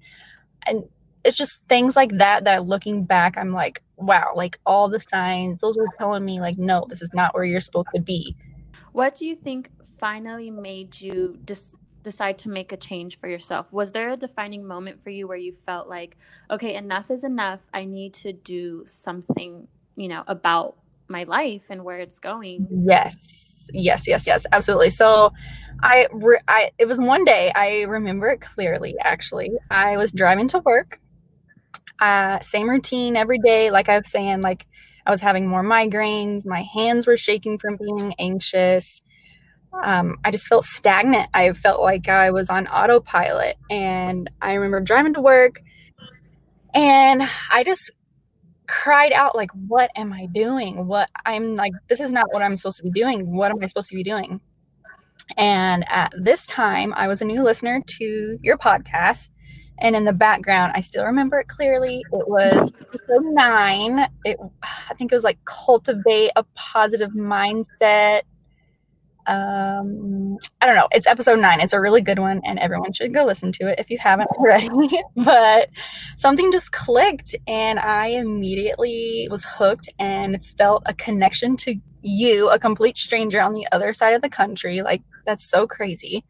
and 0.67 0.85
it's 1.25 1.37
just 1.37 1.61
things 1.69 1.97
like 1.97 2.19
that 2.19 2.45
that 2.45 2.67
looking 2.67 3.05
back 3.05 3.37
I'm 3.37 3.53
like, 3.53 3.83
wow, 3.97 4.33
like 4.37 4.59
all 4.65 4.89
the 4.89 5.01
signs, 5.01 5.61
those 5.61 5.77
were 5.77 5.89
telling 5.99 6.25
me 6.25 6.41
like 6.41 6.59
no, 6.59 6.87
this 6.89 7.03
is 7.03 7.11
not 7.13 7.35
where 7.35 7.45
you're 7.45 7.61
supposed 7.61 7.89
to 7.95 8.01
be. 8.01 8.37
What 8.93 9.17
do 9.17 9.27
you 9.27 9.35
think 9.35 9.71
finally 9.99 10.51
made 10.51 11.01
you 11.01 11.39
dis- 11.45 11.75
decide 12.03 12.39
to 12.39 12.49
make 12.49 12.73
a 12.73 12.77
change 12.77 13.19
for 13.19 13.29
yourself? 13.29 13.67
Was 13.73 13.93
there 13.93 14.11
a 14.11 14.17
defining 14.17 14.67
moment 14.67 15.03
for 15.03 15.11
you 15.11 15.27
where 15.27 15.37
you 15.37 15.53
felt 15.53 15.89
like, 15.89 16.17
okay, 16.51 16.75
enough 16.75 17.11
is 17.11 17.25
enough. 17.25 17.61
I 17.73 17.85
need 17.85 18.15
to 18.15 18.33
do 18.33 18.83
something, 18.87 19.69
you 19.97 20.09
know, 20.09 20.25
about 20.27 20.77
my 21.09 21.25
life 21.25 21.67
and 21.71 21.85
where 21.85 21.99
it's 21.99 22.19
going? 22.19 22.67
Yes. 22.85 23.69
Yes, 23.73 24.09
yes, 24.09 24.27
yes, 24.27 24.45
absolutely. 24.53 24.91
So 24.91 25.33
I, 25.83 26.09
re- 26.13 26.41
I 26.49 26.73
it 26.79 26.87
was 26.87 26.99
one 26.99 27.25
day 27.25 27.53
I 27.55 27.83
remember 27.83 28.29
it 28.29 28.41
clearly 28.41 28.97
actually. 29.01 29.51
I 29.71 29.97
was 29.97 30.13
driving 30.13 30.49
to 30.49 30.59
work. 30.61 31.01
Uh 32.01 32.41
same 32.41 32.69
routine 32.69 33.17
every 33.17 33.39
day 33.39 33.71
like 33.71 33.89
I 33.89 33.99
was 33.99 34.11
saying 34.11 34.41
like 34.41 34.67
I 35.07 35.11
was 35.11 35.21
having 35.21 35.47
more 35.47 35.63
migraines, 35.63 36.45
my 36.45 36.63
hands 36.63 37.07
were 37.07 37.17
shaking 37.17 37.59
from 37.59 37.77
being 37.77 38.15
anxious 38.19 39.03
um, 39.73 40.17
I 40.25 40.31
just 40.31 40.47
felt 40.47 40.65
stagnant. 40.65 41.29
I 41.35 41.53
felt 41.53 41.81
like 41.81 42.09
I 42.09 42.31
was 42.31 42.51
on 42.51 42.67
autopilot. 42.67 43.57
And 43.71 44.31
I 44.41 44.55
remember 44.55 44.81
driving 44.81 45.15
to 45.15 45.21
work 45.21 45.63
and 46.75 47.23
I 47.51 47.65
just 47.65 47.91
cried 48.67 49.13
out, 49.13 49.35
like, 49.35 49.51
what 49.53 49.91
am 49.97 50.13
I 50.13 50.27
doing? 50.27 50.87
What 50.87 51.11
I'm 51.27 51.57
like, 51.57 51.73
this 51.89 52.01
is 52.01 52.11
not 52.11 52.33
what 52.33 52.43
I'm 52.43 52.57
supposed 52.57 52.79
to 52.79 52.83
be 52.85 52.91
doing. 52.91 53.33
What 53.33 53.51
am 53.51 53.59
I 53.63 53.67
supposed 53.67 53.89
to 53.91 53.97
be 53.97 54.05
doing? 54.05 54.41
And 55.37 55.85
at 55.89 56.13
this 56.19 56.47
time, 56.47 56.93
I 56.97 57.09
was 57.09 57.23
a 57.23 57.25
new 57.25 57.43
listener 57.43 57.83
to 57.87 58.39
your 58.43 58.57
podcast. 58.57 59.31
And 59.79 59.97
in 59.97 60.05
the 60.05 60.13
background, 60.13 60.73
I 60.75 60.81
still 60.81 61.05
remember 61.05 61.41
it 61.41 61.49
clearly. 61.49 62.05
It 62.13 62.29
was 62.29 62.53
episode 62.53 63.25
nine. 63.25 64.07
It, 64.25 64.39
I 64.63 64.95
think 64.95 65.11
it 65.11 65.15
was 65.15 65.25
like 65.25 65.45
cultivate 65.45 66.31
a 66.37 66.45
positive 66.55 67.11
mindset 67.11 68.23
um 69.27 70.39
i 70.61 70.67
don't 70.67 70.77
know. 70.77 70.89
It's 70.93 71.07
episode 71.07 71.39
nine. 71.39 71.61
It's 71.61 71.73
a 71.73 71.81
really 71.81 72.01
good 72.01 72.19
one 72.19 72.41
and 72.45 72.59
everyone 72.59 72.93
should 72.93 73.15
go 73.15 73.25
listen 73.25 73.53
to 73.53 73.69
it 73.69 73.79
if 73.79 73.91
you 73.91 73.99
haven't 73.99 74.31
already. 74.39 74.69
But 75.17 75.69
something 76.17 76.51
just 76.53 76.73
clicked 76.73 77.35
and 77.47 77.79
i 77.79 78.09
immediately 78.09 79.29
was 79.31 79.45
hooked 79.45 79.89
and 79.99 80.45
felt 80.59 80.83
a 80.87 80.95
connection 80.95 81.57
to 81.59 81.75
you 82.03 82.49
a 82.49 82.59
complete 82.59 82.97
stranger 82.97 83.41
on 83.41 83.53
the 83.53 83.67
other 83.73 83.93
side 83.93 84.15
of 84.15 84.23
the 84.23 84.29
country. 84.29 84.83
Like 84.83 85.03
that's 85.25 85.49
so 85.49 85.67
crazy. 85.67 86.25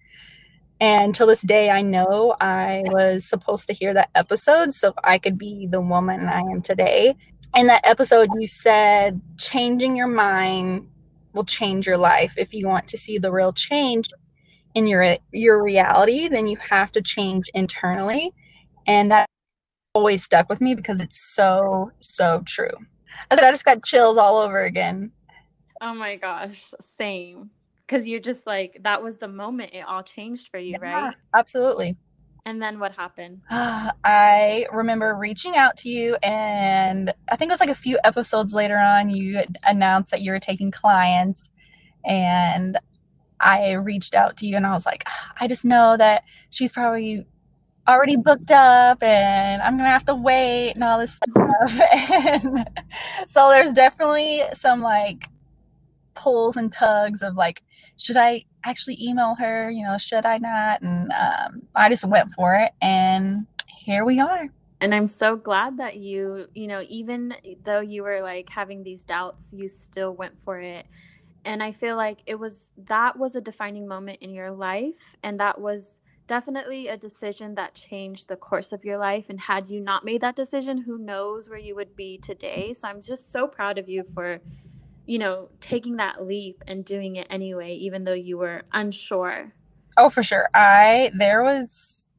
And 0.81 1.15
till 1.15 1.27
this 1.29 1.43
day 1.43 1.71
i 1.71 1.81
know 1.83 2.35
i 2.41 2.83
was 2.87 3.25
supposed 3.25 3.67
to 3.69 3.75
hear 3.75 3.95
that 3.95 4.11
episode 4.15 4.75
so 4.75 4.93
i 5.05 5.17
could 5.19 5.39
be 5.39 5.67
the 5.71 5.81
woman 5.81 6.27
i 6.29 6.41
am 6.41 6.63
today. 6.63 7.17
In 7.57 7.67
that 7.69 7.87
episode 7.87 8.29
you 8.39 8.47
said 8.47 9.21
changing 9.39 9.97
your 9.97 10.09
mind 10.09 10.89
will 11.33 11.45
change 11.45 11.87
your 11.87 11.97
life. 11.97 12.35
If 12.37 12.53
you 12.53 12.69
want 12.69 12.89
to 12.89 12.99
see 12.99 13.19
the 13.19 13.33
real 13.33 13.53
change 13.53 14.11
in 14.75 14.87
your 14.87 15.17
your 15.33 15.63
reality, 15.63 16.29
then 16.29 16.47
you 16.47 16.57
have 16.57 16.93
to 16.93 17.03
change 17.03 17.51
internally. 17.55 18.33
And 18.87 19.11
that 19.11 19.27
always 19.95 20.23
stuck 20.23 20.49
with 20.49 20.61
me 20.61 20.75
because 20.75 21.01
it's 21.01 21.35
so 21.35 21.93
so 21.99 22.43
true. 22.47 22.71
I 23.31 23.35
said 23.37 23.45
I 23.45 23.51
just 23.51 23.65
got 23.65 23.85
chills 23.85 24.17
all 24.17 24.39
over 24.39 24.65
again. 24.65 25.13
Oh 25.81 25.95
my 25.95 26.17
gosh, 26.17 26.73
same. 26.81 27.51
Cuz 27.89 28.09
you're 28.09 28.21
just 28.21 28.47
like 28.47 28.79
that 28.83 29.03
was 29.03 29.19
the 29.19 29.29
moment 29.29 29.75
it 29.75 29.85
all 29.87 30.03
changed 30.03 30.49
for 30.49 30.59
you, 30.59 30.79
yeah, 30.81 31.05
right? 31.07 31.15
Absolutely. 31.35 31.97
And 32.45 32.61
then 32.61 32.81
what 32.81 32.93
happened? 32.93 33.43
I 33.51 34.67
remember 34.73 35.15
reaching 35.15 35.57
out 35.57 35.77
to 35.79 35.89
you, 35.89 36.17
and 36.23 37.13
I 37.31 37.37
think 37.37 37.51
it 37.51 37.55
was 37.55 37.61
like 37.61 37.69
a 37.69 37.75
few 37.75 37.99
episodes 38.05 38.53
later 38.53 38.79
on, 38.79 39.11
you 39.11 39.43
announced 39.63 40.11
that 40.11 40.23
you 40.23 40.33
were 40.33 40.41
taking 40.41 40.71
clients. 40.71 41.51
And 42.05 42.79
I 43.39 43.73
reached 43.73 44.15
out 44.15 44.37
to 44.39 44.47
you, 44.47 44.57
and 44.57 44.67
I 44.67 44.73
was 44.73 44.87
like, 44.87 45.05
ah, 45.07 45.33
I 45.41 45.47
just 45.47 45.65
know 45.65 45.97
that 45.97 46.25
she's 46.51 46.73
probably 46.73 47.27
already 47.89 48.17
booked 48.17 48.53
up 48.53 49.03
and 49.03 49.61
I'm 49.63 49.77
gonna 49.77 49.91
have 49.91 50.05
to 50.07 50.15
wait 50.15 50.73
and 50.73 50.85
all 50.85 50.99
this 50.99 51.15
stuff. 51.15 51.81
and 51.93 52.71
so 53.27 53.51
there's 53.51 53.73
definitely 53.73 54.43
some 54.53 54.81
like 54.83 55.29
pulls 56.15 56.57
and 56.57 56.73
tugs 56.73 57.23
of 57.23 57.35
like, 57.35 57.63
should 58.03 58.17
I 58.17 58.45
actually 58.65 58.99
email 59.01 59.37
her? 59.37 59.71
You 59.71 59.85
know, 59.85 59.97
should 59.97 60.27
I 60.27 60.39
not? 60.39 60.83
And 60.83 61.13
um, 61.13 61.63
I 61.75 61.89
just 61.89 62.05
went 62.05 62.35
for 62.35 62.55
it, 62.57 62.73
and 62.83 63.47
here 63.79 64.05
we 64.05 64.19
are. 64.19 64.49
And 64.81 64.93
I'm 64.93 65.07
so 65.07 65.37
glad 65.37 65.77
that 65.77 65.99
you, 65.99 66.49
you 66.55 66.67
know, 66.67 66.85
even 66.89 67.35
though 67.63 67.81
you 67.81 68.03
were 68.03 68.21
like 68.21 68.49
having 68.49 68.83
these 68.83 69.05
doubts, 69.05 69.53
you 69.53 69.69
still 69.69 70.13
went 70.15 70.37
for 70.43 70.59
it. 70.59 70.87
And 71.45 71.63
I 71.63 71.71
feel 71.71 71.97
like 71.97 72.19
it 72.27 72.35
was 72.35 72.71
that 72.87 73.17
was 73.17 73.37
a 73.37 73.41
defining 73.41 73.87
moment 73.87 74.19
in 74.21 74.35
your 74.35 74.51
life. 74.51 75.17
And 75.23 75.39
that 75.39 75.61
was 75.61 76.01
definitely 76.27 76.89
a 76.89 76.97
decision 76.97 77.55
that 77.55 77.75
changed 77.75 78.27
the 78.27 78.37
course 78.37 78.73
of 78.73 78.85
your 78.85 78.99
life. 78.99 79.31
And 79.31 79.39
had 79.39 79.71
you 79.71 79.79
not 79.79 80.05
made 80.05 80.23
that 80.23 80.35
decision, 80.35 80.79
who 80.79 80.99
knows 80.99 81.49
where 81.49 81.59
you 81.59 81.77
would 81.77 81.95
be 81.95 82.19
today. 82.19 82.73
So 82.73 82.89
I'm 82.89 83.01
just 83.01 83.31
so 83.31 83.47
proud 83.47 83.79
of 83.79 83.89
you 83.89 84.03
for 84.13 84.41
you 85.07 85.19
know, 85.19 85.49
taking 85.61 85.97
that 85.97 86.25
leap 86.25 86.63
and 86.67 86.85
doing 86.85 87.17
it 87.17 87.27
anyway, 87.31 87.75
even 87.75 88.05
though 88.05 88.13
you 88.13 88.39
were 88.39 88.63
unsure? 88.73 89.53
Oh, 89.97 90.09
for 90.09 90.23
sure. 90.23 90.49
I, 90.55 91.11
there 91.15 91.43
was, 91.43 92.11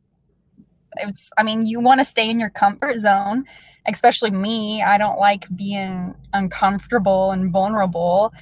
it's, 0.97 1.31
I 1.37 1.43
mean, 1.43 1.65
you 1.65 1.79
want 1.79 2.01
to 2.01 2.05
stay 2.05 2.29
in 2.29 2.39
your 2.39 2.49
comfort 2.49 2.99
zone, 2.99 3.45
especially 3.87 4.31
me. 4.31 4.83
I 4.83 4.97
don't 4.97 5.19
like 5.19 5.45
being 5.55 6.13
uncomfortable 6.33 7.31
and 7.31 7.51
vulnerable. 7.51 8.33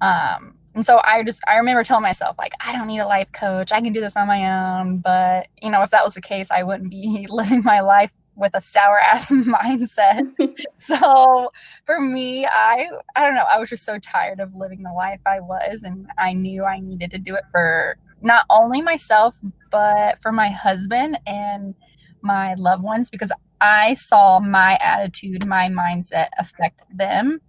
Um, 0.00 0.56
and 0.74 0.86
so 0.86 1.00
I 1.04 1.22
just, 1.22 1.40
I 1.46 1.58
remember 1.58 1.84
telling 1.84 2.02
myself, 2.02 2.36
like, 2.38 2.54
I 2.60 2.72
don't 2.72 2.86
need 2.86 3.00
a 3.00 3.06
life 3.06 3.30
coach. 3.32 3.72
I 3.72 3.80
can 3.82 3.92
do 3.92 4.00
this 4.00 4.16
on 4.16 4.26
my 4.26 4.80
own. 4.80 4.98
But, 4.98 5.48
you 5.60 5.70
know, 5.70 5.82
if 5.82 5.90
that 5.90 6.02
was 6.02 6.14
the 6.14 6.22
case, 6.22 6.50
I 6.50 6.62
wouldn't 6.62 6.90
be 6.90 7.26
living 7.30 7.62
my 7.62 7.80
life 7.80 8.10
with 8.42 8.54
a 8.54 8.60
sour 8.60 8.98
ass 9.12 9.30
mindset. 9.30 10.30
so 10.78 11.50
for 11.86 12.00
me, 12.00 12.44
I 12.44 12.90
I 13.16 13.24
don't 13.24 13.34
know, 13.34 13.46
I 13.50 13.58
was 13.58 13.70
just 13.70 13.86
so 13.86 13.98
tired 13.98 14.40
of 14.40 14.54
living 14.54 14.82
the 14.82 14.92
life 14.92 15.20
I 15.24 15.40
was 15.40 15.82
and 15.82 16.08
I 16.18 16.34
knew 16.34 16.64
I 16.64 16.80
needed 16.80 17.10
to 17.12 17.18
do 17.18 17.34
it 17.34 17.44
for 17.50 17.96
not 18.20 18.44
only 18.50 18.82
myself 18.82 19.34
but 19.70 20.20
for 20.20 20.32
my 20.32 20.48
husband 20.50 21.18
and 21.26 21.74
my 22.20 22.54
loved 22.54 22.82
ones 22.82 23.08
because 23.08 23.32
I 23.60 23.94
saw 23.94 24.40
my 24.40 24.76
attitude, 24.82 25.46
my 25.46 25.68
mindset 25.68 26.28
affect 26.38 26.82
them 26.94 27.40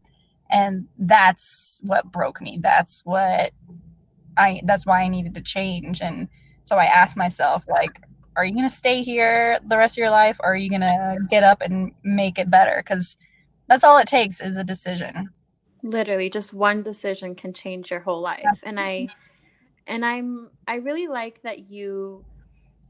and 0.50 0.88
that's 1.00 1.80
what 1.82 2.12
broke 2.12 2.40
me. 2.40 2.60
That's 2.62 3.02
what 3.04 3.52
I 4.38 4.62
that's 4.66 4.86
why 4.86 5.02
I 5.02 5.08
needed 5.08 5.34
to 5.36 5.42
change 5.42 6.02
and 6.02 6.28
so 6.64 6.78
I 6.78 6.86
asked 6.86 7.18
myself 7.18 7.66
like 7.68 8.00
are 8.36 8.46
you 8.46 8.54
going 8.54 8.68
to 8.68 8.76
stay 8.76 9.04
here 9.04 9.60
the 9.68 9.78
rest 9.78 9.96
of 9.96 9.98
your 9.98 10.10
life 10.10 10.38
or 10.40 10.54
are 10.54 10.58
you 10.58 10.70
going 10.70 10.82
to 10.82 11.18
get 11.30 11.44
up 11.44 11.62
and 11.62 11.92
make 12.04 12.40
it 12.40 12.50
better? 12.50 12.84
Because 12.84 13.18
that's 13.68 13.84
all 13.84 13.98
it 13.98 14.08
takes 14.08 14.42
is 14.42 14.58
a 14.58 14.64
decision. 14.64 15.30
Literally 15.84 16.30
just 16.30 16.54
one 16.54 16.84
decision 16.84 17.36
can 17.36 17.54
change 17.54 17.92
your 17.92 18.00
whole 18.00 18.22
life. 18.22 18.46
And 18.64 18.80
i 18.80 19.08
and 19.88 20.06
i'm 20.06 20.50
i 20.68 20.76
really 20.76 21.08
like 21.08 21.42
that 21.42 21.70
you 21.70 22.24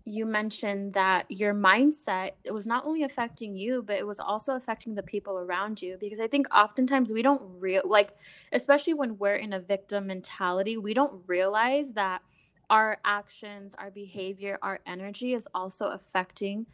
you 0.05 0.25
mentioned 0.25 0.93
that 0.93 1.25
your 1.29 1.53
mindset 1.53 2.31
it 2.43 2.51
was 2.51 2.67
not 2.67 2.85
only 2.85 3.03
affecting 3.03 3.55
you 3.55 3.81
but 3.81 3.95
it 3.95 4.05
was 4.05 4.19
also 4.19 4.55
affecting 4.55 4.93
the 4.93 5.03
people 5.03 5.39
around 5.39 5.81
you. 5.81 5.97
Because 5.99 6.19
i 6.19 6.27
think 6.27 6.47
oftentimes 6.53 7.11
we 7.11 7.21
don't 7.21 7.41
real 7.59 7.81
like 7.85 8.11
especially 8.51 8.93
when 8.93 9.17
we're 9.17 9.35
in 9.35 9.53
a 9.53 9.59
victim 9.59 10.07
mentality 10.07 10.77
we 10.77 10.93
don't 10.93 11.21
realize 11.27 11.93
that 11.93 12.21
our 12.69 12.97
actions, 13.05 13.75
our 13.77 13.91
behavior, 13.91 14.57
our 14.61 14.79
energy 14.85 15.33
is 15.33 15.47
also 15.53 15.87
affecting 15.87 16.65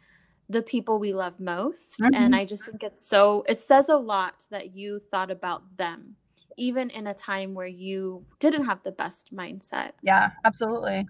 the 0.48 0.62
people 0.62 0.98
we 0.98 1.12
love 1.12 1.38
most. 1.38 2.00
Mm-hmm. 2.00 2.14
And 2.14 2.34
I 2.34 2.44
just 2.44 2.64
think 2.64 2.82
it's 2.82 3.06
so, 3.06 3.44
it 3.48 3.60
says 3.60 3.88
a 3.88 3.96
lot 3.96 4.46
that 4.50 4.74
you 4.74 5.00
thought 5.10 5.30
about 5.30 5.76
them, 5.76 6.16
even 6.56 6.90
in 6.90 7.06
a 7.06 7.14
time 7.14 7.54
where 7.54 7.66
you 7.66 8.24
didn't 8.40 8.64
have 8.64 8.82
the 8.82 8.92
best 8.92 9.34
mindset. 9.34 9.92
Yeah, 10.02 10.30
absolutely. 10.44 11.06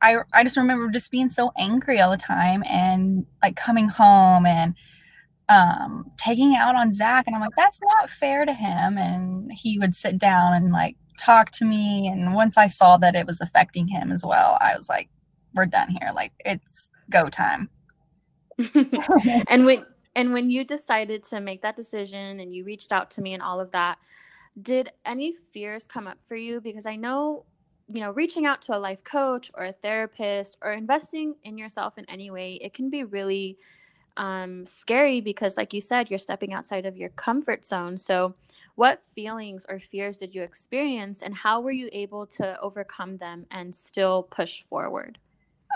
I, 0.00 0.18
I 0.32 0.44
just 0.44 0.56
remember 0.56 0.88
just 0.90 1.10
being 1.10 1.28
so 1.28 1.52
angry 1.58 2.00
all 2.00 2.10
the 2.10 2.16
time 2.16 2.62
and 2.64 3.26
like 3.42 3.56
coming 3.56 3.88
home 3.88 4.46
and 4.46 4.74
um 5.50 6.10
taking 6.18 6.54
out 6.54 6.76
on 6.76 6.92
Zach 6.92 7.26
and 7.26 7.34
I'm 7.34 7.40
like 7.40 7.56
that's 7.56 7.80
not 7.82 8.10
fair 8.10 8.44
to 8.44 8.52
him 8.52 8.98
and 8.98 9.50
he 9.50 9.78
would 9.78 9.94
sit 9.94 10.18
down 10.18 10.52
and 10.52 10.72
like 10.72 10.94
talk 11.18 11.50
to 11.52 11.64
me. 11.64 12.08
And 12.08 12.34
once 12.34 12.56
I 12.56 12.66
saw 12.66 12.96
that 12.98 13.14
it 13.14 13.26
was 13.26 13.40
affecting 13.40 13.88
him 13.88 14.10
as 14.10 14.24
well, 14.24 14.56
I 14.60 14.76
was 14.76 14.88
like, 14.88 15.08
we're 15.54 15.66
done 15.66 15.88
here. 15.90 16.10
Like 16.14 16.32
it's 16.40 16.90
go 17.10 17.28
time. 17.28 17.68
and 19.48 19.64
when 19.64 19.84
And 20.18 20.32
when 20.32 20.50
you 20.50 20.64
decided 20.64 21.22
to 21.24 21.40
make 21.40 21.62
that 21.62 21.76
decision 21.76 22.40
and 22.40 22.52
you 22.52 22.64
reached 22.64 22.90
out 22.90 23.08
to 23.12 23.20
me 23.20 23.34
and 23.34 23.42
all 23.42 23.60
of 23.60 23.70
that, 23.70 23.98
did 24.60 24.90
any 25.04 25.32
fears 25.52 25.86
come 25.86 26.08
up 26.08 26.18
for 26.26 26.34
you? 26.34 26.60
Because 26.60 26.86
I 26.86 26.96
know, 26.96 27.44
you 27.88 28.00
know, 28.00 28.10
reaching 28.10 28.44
out 28.44 28.60
to 28.62 28.76
a 28.76 28.80
life 28.80 29.04
coach 29.04 29.48
or 29.54 29.66
a 29.66 29.72
therapist 29.72 30.56
or 30.60 30.72
investing 30.72 31.36
in 31.44 31.56
yourself 31.56 31.98
in 31.98 32.04
any 32.10 32.32
way, 32.32 32.54
it 32.54 32.74
can 32.74 32.90
be 32.90 33.04
really 33.04 33.58
um, 34.18 34.66
scary 34.66 35.20
because, 35.20 35.56
like 35.56 35.72
you 35.72 35.80
said, 35.80 36.10
you're 36.10 36.18
stepping 36.18 36.52
outside 36.52 36.84
of 36.84 36.96
your 36.96 37.08
comfort 37.10 37.64
zone. 37.64 37.96
So, 37.96 38.34
what 38.74 39.02
feelings 39.14 39.64
or 39.68 39.80
fears 39.80 40.18
did 40.18 40.34
you 40.34 40.42
experience, 40.42 41.22
and 41.22 41.34
how 41.34 41.60
were 41.60 41.70
you 41.70 41.88
able 41.92 42.26
to 42.26 42.60
overcome 42.60 43.16
them 43.16 43.46
and 43.50 43.74
still 43.74 44.24
push 44.24 44.62
forward? 44.68 45.18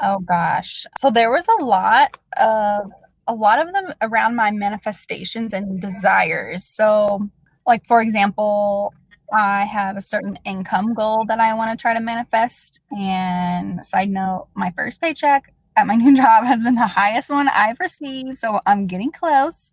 Oh 0.01 0.19
gosh. 0.21 0.87
So 0.99 1.11
there 1.11 1.31
was 1.31 1.47
a 1.49 1.65
lot 1.65 2.17
of 2.37 2.91
a 3.29 3.35
lot 3.35 3.59
of 3.59 3.73
them 3.73 3.95
around 4.01 4.35
my 4.35 4.51
manifestations 4.51 5.53
and 5.53 5.81
desires. 5.81 6.65
So 6.65 7.29
like 7.67 7.87
for 7.87 8.01
example, 8.01 8.95
I 9.33 9.65
have 9.65 9.97
a 9.97 10.01
certain 10.01 10.39
income 10.45 10.95
goal 10.95 11.25
that 11.29 11.39
I 11.41 11.55
want 11.55 11.79
to 11.79 11.81
try 11.81 11.95
to 11.95 12.01
manifest 12.01 12.81
and 12.91 13.85
side 13.85 14.11
note, 14.11 14.49
my 14.55 14.73
first 14.77 15.01
paycheck 15.01 15.53
at 15.77 15.87
my 15.87 15.95
new 15.97 16.17
job 16.17 16.45
has 16.45 16.63
been 16.63 16.75
the 16.75 16.87
highest 16.87 17.31
one 17.31 17.49
I've 17.49 17.81
received, 17.81 18.39
so 18.39 18.61
I'm 18.67 18.87
getting 18.87 19.11
close. 19.11 19.71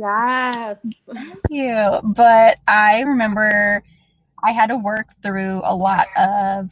yes. 0.00 0.78
Thank 1.14 1.38
you. 1.50 2.00
But 2.04 2.58
I 2.66 3.00
remember 3.00 3.82
I 4.42 4.52
had 4.52 4.68
to 4.68 4.76
work 4.76 5.06
through 5.22 5.62
a 5.64 5.74
lot 5.74 6.08
of 6.16 6.70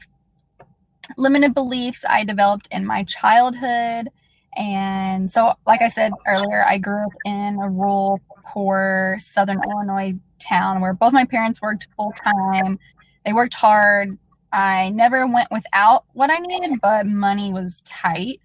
limited 1.17 1.55
beliefs 1.55 2.05
I 2.09 2.25
developed 2.25 2.69
in 2.71 2.87
my 2.87 3.05
childhood. 3.05 4.09
And 4.57 5.31
so, 5.31 5.55
like 5.67 5.83
I 5.83 5.89
said 5.89 6.13
earlier, 6.27 6.65
I 6.67 6.79
grew 6.79 7.05
up 7.05 7.13
in 7.25 7.59
a 7.63 7.69
rural, 7.69 8.21
poor 8.45 9.17
Southern 9.21 9.61
Illinois 9.65 10.15
town 10.41 10.81
where 10.81 10.93
both 10.93 11.13
my 11.13 11.25
parents 11.25 11.63
worked 11.63 11.87
full 11.97 12.13
time. 12.13 12.79
They 13.25 13.33
worked 13.33 13.55
hard. 13.55 14.19
I 14.53 14.91
never 14.91 15.27
went 15.27 15.51
without 15.51 16.05
what 16.13 16.31
I 16.31 16.39
needed, 16.39 16.81
but 16.81 17.07
money 17.07 17.53
was 17.53 17.83
tight. 17.85 18.41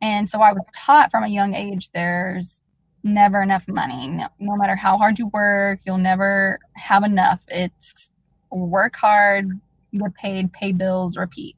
And 0.00 0.28
so 0.28 0.40
I 0.40 0.52
was 0.52 0.64
taught 0.74 1.10
from 1.10 1.24
a 1.24 1.28
young 1.28 1.54
age 1.54 1.90
there's 1.92 2.62
never 3.02 3.42
enough 3.42 3.66
money. 3.68 4.08
No, 4.08 4.28
no 4.38 4.56
matter 4.56 4.76
how 4.76 4.96
hard 4.96 5.18
you 5.18 5.28
work, 5.28 5.80
you'll 5.84 5.98
never 5.98 6.60
have 6.74 7.02
enough. 7.02 7.42
It's 7.48 8.12
work 8.50 8.96
hard, 8.96 9.50
get 9.92 10.14
paid, 10.14 10.52
pay 10.52 10.72
bills, 10.72 11.16
repeat. 11.16 11.56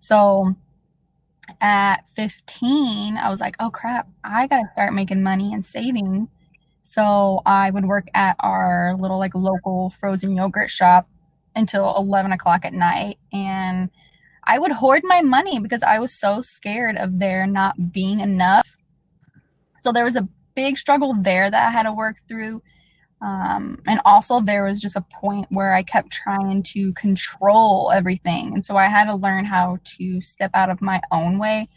So 0.00 0.54
at 1.60 1.98
15, 2.14 3.16
I 3.16 3.28
was 3.28 3.40
like, 3.40 3.56
oh 3.60 3.70
crap, 3.70 4.08
I 4.24 4.46
got 4.46 4.62
to 4.62 4.68
start 4.72 4.94
making 4.94 5.22
money 5.22 5.52
and 5.52 5.64
saving. 5.64 6.28
So 6.82 7.42
I 7.44 7.70
would 7.70 7.84
work 7.84 8.08
at 8.14 8.36
our 8.40 8.94
little 8.98 9.18
like 9.18 9.34
local 9.34 9.90
frozen 9.90 10.36
yogurt 10.36 10.70
shop 10.70 11.08
until 11.56 11.96
11 11.96 12.30
o'clock 12.32 12.64
at 12.64 12.72
night. 12.72 13.18
And 13.32 13.90
I 14.44 14.58
would 14.58 14.72
hoard 14.72 15.02
my 15.04 15.22
money 15.22 15.58
because 15.58 15.82
I 15.82 15.98
was 15.98 16.14
so 16.14 16.40
scared 16.40 16.96
of 16.96 17.18
there 17.18 17.46
not 17.46 17.92
being 17.92 18.20
enough. 18.20 18.76
So 19.80 19.90
there 19.90 20.04
was 20.04 20.16
a 20.16 20.28
big 20.54 20.78
struggle 20.78 21.14
there 21.20 21.50
that 21.50 21.66
I 21.66 21.70
had 21.70 21.84
to 21.84 21.92
work 21.92 22.16
through. 22.28 22.62
Um, 23.22 23.80
and 23.86 24.00
also, 24.04 24.40
there 24.40 24.64
was 24.64 24.80
just 24.80 24.94
a 24.94 25.04
point 25.20 25.46
where 25.50 25.72
I 25.72 25.82
kept 25.82 26.10
trying 26.10 26.62
to 26.64 26.92
control 26.92 27.90
everything, 27.90 28.52
and 28.52 28.64
so 28.64 28.76
I 28.76 28.88
had 28.88 29.06
to 29.06 29.14
learn 29.14 29.46
how 29.46 29.78
to 29.96 30.20
step 30.20 30.50
out 30.52 30.68
of 30.68 30.82
my 30.82 31.00
own 31.10 31.38
way, 31.38 31.70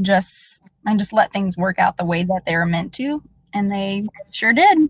just 0.00 0.62
and 0.86 0.98
just 0.98 1.12
let 1.12 1.30
things 1.30 1.58
work 1.58 1.78
out 1.78 1.98
the 1.98 2.06
way 2.06 2.24
that 2.24 2.46
they 2.46 2.56
were 2.56 2.64
meant 2.64 2.94
to, 2.94 3.22
and 3.52 3.70
they 3.70 4.06
sure 4.30 4.54
did. 4.54 4.88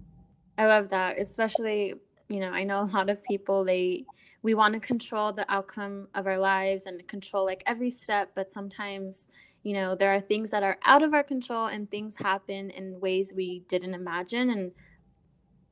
I 0.57 0.66
love 0.66 0.90
that, 0.90 1.18
especially 1.18 1.94
you 2.29 2.40
know 2.40 2.51
I 2.51 2.62
know 2.62 2.83
a 2.83 2.90
lot 2.94 3.11
of 3.11 3.22
people 3.24 3.64
they 3.64 4.05
we 4.42 4.55
want 4.55 4.74
to 4.74 4.81
control 4.81 5.33
the 5.33 5.51
outcome 5.53 6.09
of 6.14 6.27
our 6.27 6.38
lives 6.38 6.87
and 6.87 7.07
control 7.09 7.44
like 7.44 7.62
every 7.66 7.90
step, 7.90 8.31
but 8.35 8.51
sometimes 8.51 9.27
you 9.64 9.74
know 9.74 9.94
there 9.94 10.12
are 10.14 10.20
things 10.20 10.51
that 10.51 10.62
are 10.62 10.79
out 10.85 11.03
of 11.03 11.12
our 11.12 11.24
control 11.24 11.66
and 11.66 11.90
things 11.90 12.16
happen 12.16 12.70
in 12.70 13.01
ways 13.01 13.33
we 13.35 13.64
didn't 13.68 13.94
imagine. 13.94 14.51
And 14.51 14.72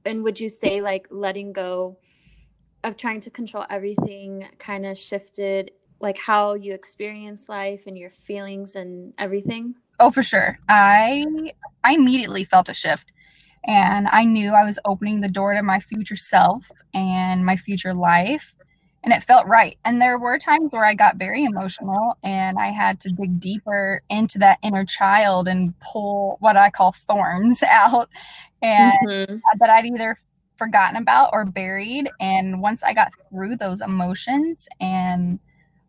and 0.04 0.22
would 0.24 0.40
you 0.40 0.48
say 0.48 0.80
like 0.80 1.06
letting 1.10 1.52
go 1.52 1.98
of 2.84 2.96
trying 2.96 3.20
to 3.20 3.30
control 3.30 3.64
everything 3.70 4.46
kind 4.58 4.86
of 4.86 4.96
shifted 4.98 5.70
like 6.00 6.18
how 6.18 6.54
you 6.54 6.74
experience 6.74 7.48
life 7.48 7.84
and 7.86 7.96
your 7.96 8.10
feelings 8.10 8.74
and 8.74 9.14
everything? 9.18 9.74
Oh 9.98 10.10
for 10.10 10.22
sure. 10.22 10.58
I 10.68 11.24
i 11.84 11.94
immediately 11.94 12.44
felt 12.44 12.68
a 12.68 12.74
shift 12.74 13.12
and 13.66 14.08
i 14.10 14.24
knew 14.24 14.52
i 14.52 14.64
was 14.64 14.78
opening 14.84 15.20
the 15.20 15.28
door 15.28 15.54
to 15.54 15.62
my 15.62 15.80
future 15.80 16.16
self 16.16 16.70
and 16.94 17.44
my 17.44 17.56
future 17.56 17.94
life 17.94 18.55
and 19.06 19.14
it 19.14 19.22
felt 19.22 19.46
right 19.46 19.78
and 19.86 20.02
there 20.02 20.18
were 20.18 20.38
times 20.38 20.70
where 20.72 20.84
i 20.84 20.92
got 20.92 21.16
very 21.16 21.44
emotional 21.44 22.18
and 22.22 22.58
i 22.58 22.66
had 22.66 23.00
to 23.00 23.08
dig 23.10 23.40
deeper 23.40 24.02
into 24.10 24.38
that 24.38 24.58
inner 24.62 24.84
child 24.84 25.48
and 25.48 25.72
pull 25.80 26.36
what 26.40 26.56
i 26.56 26.68
call 26.68 26.92
thorns 26.92 27.62
out 27.66 28.10
and 28.62 28.92
mm-hmm. 29.06 29.36
that 29.58 29.70
I'd 29.70 29.86
either 29.86 30.18
forgotten 30.56 30.96
about 30.96 31.30
or 31.32 31.44
buried. 31.44 32.10
And 32.20 32.60
once 32.60 32.82
I 32.82 32.94
got 32.94 33.12
through 33.30 33.56
those 33.56 33.80
emotions 33.80 34.68
and 34.80 35.38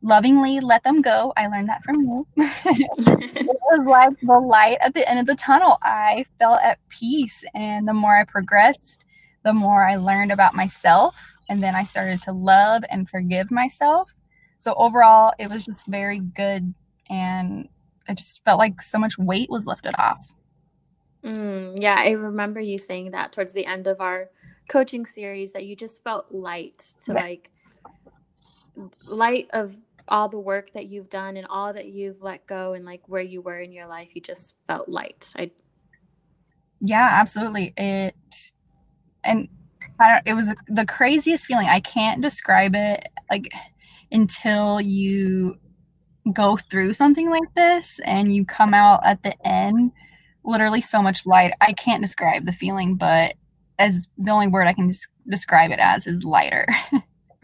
lovingly 0.02 0.60
let 0.60 0.84
them 0.84 1.02
go, 1.02 1.34
I 1.38 1.48
learned 1.48 1.70
that 1.70 1.84
from 1.84 2.02
you. 2.02 2.28
it 2.38 3.48
was 3.72 3.86
like 3.88 4.20
the 4.22 4.40
light 4.40 4.78
at 4.82 4.94
the 4.94 5.08
end 5.10 5.20
of 5.20 5.26
the 5.26 5.36
tunnel. 5.36 5.78
I 5.84 6.26
felt 6.40 6.62
at 6.62 6.80
peace. 6.90 7.44
And 7.54 7.88
the 7.88 7.94
more 7.94 8.18
I 8.18 8.24
progressed, 8.26 9.06
the 9.44 9.54
more 9.54 9.88
I 9.88 9.96
learned 9.96 10.32
about 10.32 10.56
myself. 10.56 11.16
And 11.50 11.64
then 11.64 11.76
I 11.76 11.84
started 11.84 12.22
to 12.24 12.32
love 12.32 12.84
and 12.90 13.10
forgive 13.10 13.52
myself. 13.52 14.14
So 14.60 14.74
overall, 14.74 15.34
it 15.40 15.50
was 15.50 15.66
just 15.66 15.86
very 15.88 16.20
good. 16.20 16.74
And 17.10 17.70
I 18.08 18.14
just 18.14 18.44
felt 18.44 18.60
like 18.60 18.82
so 18.82 19.00
much 19.00 19.18
weight 19.18 19.50
was 19.50 19.66
lifted 19.66 19.96
off. 19.98 20.28
Mm, 21.24 21.82
yeah, 21.82 21.96
I 21.98 22.12
remember 22.12 22.60
you 22.60 22.78
saying 22.78 23.12
that 23.12 23.34
towards 23.34 23.54
the 23.54 23.66
end 23.66 23.88
of 23.88 24.02
our 24.02 24.30
coaching 24.68 25.06
series 25.06 25.54
that 25.54 25.66
you 25.66 25.76
just 25.76 26.04
felt 26.04 26.32
light 26.32 26.94
to 27.06 27.14
like 27.14 27.52
light 29.06 29.48
of 29.54 29.76
all 30.08 30.30
the 30.30 30.40
work 30.40 30.72
that 30.74 30.86
you've 30.86 31.10
done 31.10 31.38
and 31.38 31.48
all 31.50 31.74
that 31.74 31.88
you've 31.88 32.22
let 32.22 32.46
go 32.48 32.74
and 32.74 32.86
like 32.86 33.02
where 33.08 33.22
you 33.22 33.42
were 33.42 33.60
in 33.60 33.72
your 33.72 33.88
life 33.88 34.10
you 34.14 34.22
just 34.22 34.56
felt 34.68 34.88
light 34.88 35.34
i 35.38 35.50
yeah 36.80 37.08
absolutely 37.12 37.74
it 37.76 38.16
and 39.24 39.50
i 40.00 40.14
don't 40.14 40.24
it 40.26 40.34
was 40.34 40.54
the 40.68 40.86
craziest 40.86 41.46
feeling 41.46 41.68
i 41.68 41.80
can't 41.80 42.22
describe 42.22 42.76
it 42.76 43.08
like 43.30 43.50
until 44.12 44.80
you 44.80 45.56
go 46.34 46.58
through 46.58 46.94
something 46.94 47.30
like 47.30 47.54
this 47.56 48.00
and 48.04 48.36
you 48.36 48.46
come 48.46 48.74
out 48.74 49.00
at 49.06 49.24
the 49.24 49.34
end 49.48 49.92
literally 50.48 50.82
so 50.82 51.02
much 51.02 51.26
light. 51.26 51.54
I 51.62 51.74
can't 51.74 52.02
describe 52.02 52.46
the 52.46 52.52
feeling, 52.52 52.96
but 52.96 53.36
as 53.78 54.08
the 54.18 54.32
only 54.32 54.48
word 54.48 54.66
I 54.66 54.74
can 54.74 54.88
des- 54.88 55.08
describe 55.30 55.72
it 55.72 55.80
as 55.80 56.08
is 56.08 56.24
lighter. 56.24 56.68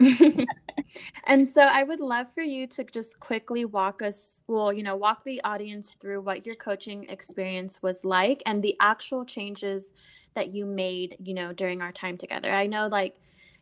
and 1.26 1.48
so 1.48 1.62
I 1.62 1.84
would 1.84 2.00
love 2.00 2.26
for 2.34 2.42
you 2.42 2.66
to 2.68 2.84
just 2.84 3.20
quickly 3.20 3.64
walk 3.66 4.02
us, 4.02 4.40
well, 4.48 4.72
you 4.72 4.82
know, 4.82 4.96
walk 4.96 5.22
the 5.24 5.44
audience 5.44 5.92
through 6.00 6.22
what 6.22 6.46
your 6.46 6.56
coaching 6.56 7.06
experience 7.08 7.80
was 7.82 8.04
like 8.04 8.42
and 8.46 8.62
the 8.62 8.74
actual 8.80 9.24
changes 9.24 9.92
that 10.34 10.54
you 10.54 10.66
made, 10.66 11.16
you 11.22 11.34
know, 11.34 11.52
during 11.52 11.80
our 11.80 11.92
time 11.92 12.16
together. 12.16 12.50
I 12.50 12.66
know 12.66 12.88
like 12.88 13.16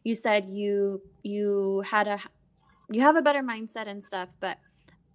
you 0.04 0.14
said 0.14 0.48
you 0.48 1.00
you 1.22 1.82
had 1.86 2.08
a 2.08 2.18
you 2.90 3.00
have 3.02 3.16
a 3.16 3.22
better 3.22 3.42
mindset 3.42 3.86
and 3.86 4.04
stuff, 4.04 4.28
but 4.40 4.58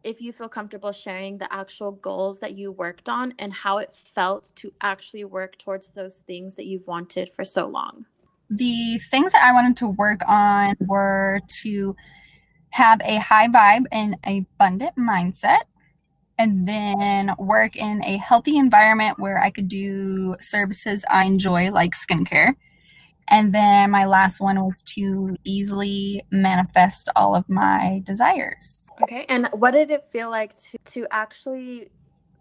if 0.03 0.21
you 0.21 0.31
feel 0.31 0.47
comfortable 0.47 0.91
sharing 0.91 1.37
the 1.37 1.51
actual 1.53 1.91
goals 1.91 2.39
that 2.39 2.53
you 2.53 2.71
worked 2.71 3.09
on 3.09 3.33
and 3.39 3.51
how 3.51 3.77
it 3.77 3.93
felt 4.15 4.51
to 4.55 4.71
actually 4.81 5.25
work 5.25 5.57
towards 5.57 5.89
those 5.89 6.17
things 6.27 6.55
that 6.55 6.65
you've 6.65 6.87
wanted 6.87 7.31
for 7.33 7.43
so 7.43 7.67
long. 7.67 8.05
The 8.49 8.99
things 9.11 9.33
that 9.33 9.43
I 9.43 9.51
wanted 9.51 9.75
to 9.77 9.87
work 9.87 10.21
on 10.27 10.75
were 10.79 11.41
to 11.63 11.95
have 12.69 13.01
a 13.03 13.17
high 13.17 13.49
vibe 13.49 13.85
and 13.91 14.17
abundant 14.23 14.95
mindset, 14.95 15.63
and 16.37 16.67
then 16.67 17.33
work 17.39 17.75
in 17.75 18.03
a 18.03 18.17
healthy 18.17 18.57
environment 18.57 19.19
where 19.19 19.39
I 19.39 19.49
could 19.49 19.67
do 19.67 20.35
services 20.39 21.03
I 21.09 21.25
enjoy, 21.25 21.71
like 21.71 21.93
skincare. 21.93 22.53
And 23.29 23.53
then 23.53 23.91
my 23.91 24.05
last 24.05 24.39
one 24.39 24.63
was 24.63 24.81
to 24.83 25.35
easily 25.43 26.23
manifest 26.31 27.09
all 27.15 27.35
of 27.35 27.49
my 27.49 28.01
desires. 28.05 28.89
Okay. 29.03 29.25
And 29.27 29.49
what 29.51 29.71
did 29.71 29.91
it 29.91 30.05
feel 30.11 30.29
like 30.29 30.55
to, 30.55 30.77
to 30.85 31.07
actually 31.11 31.89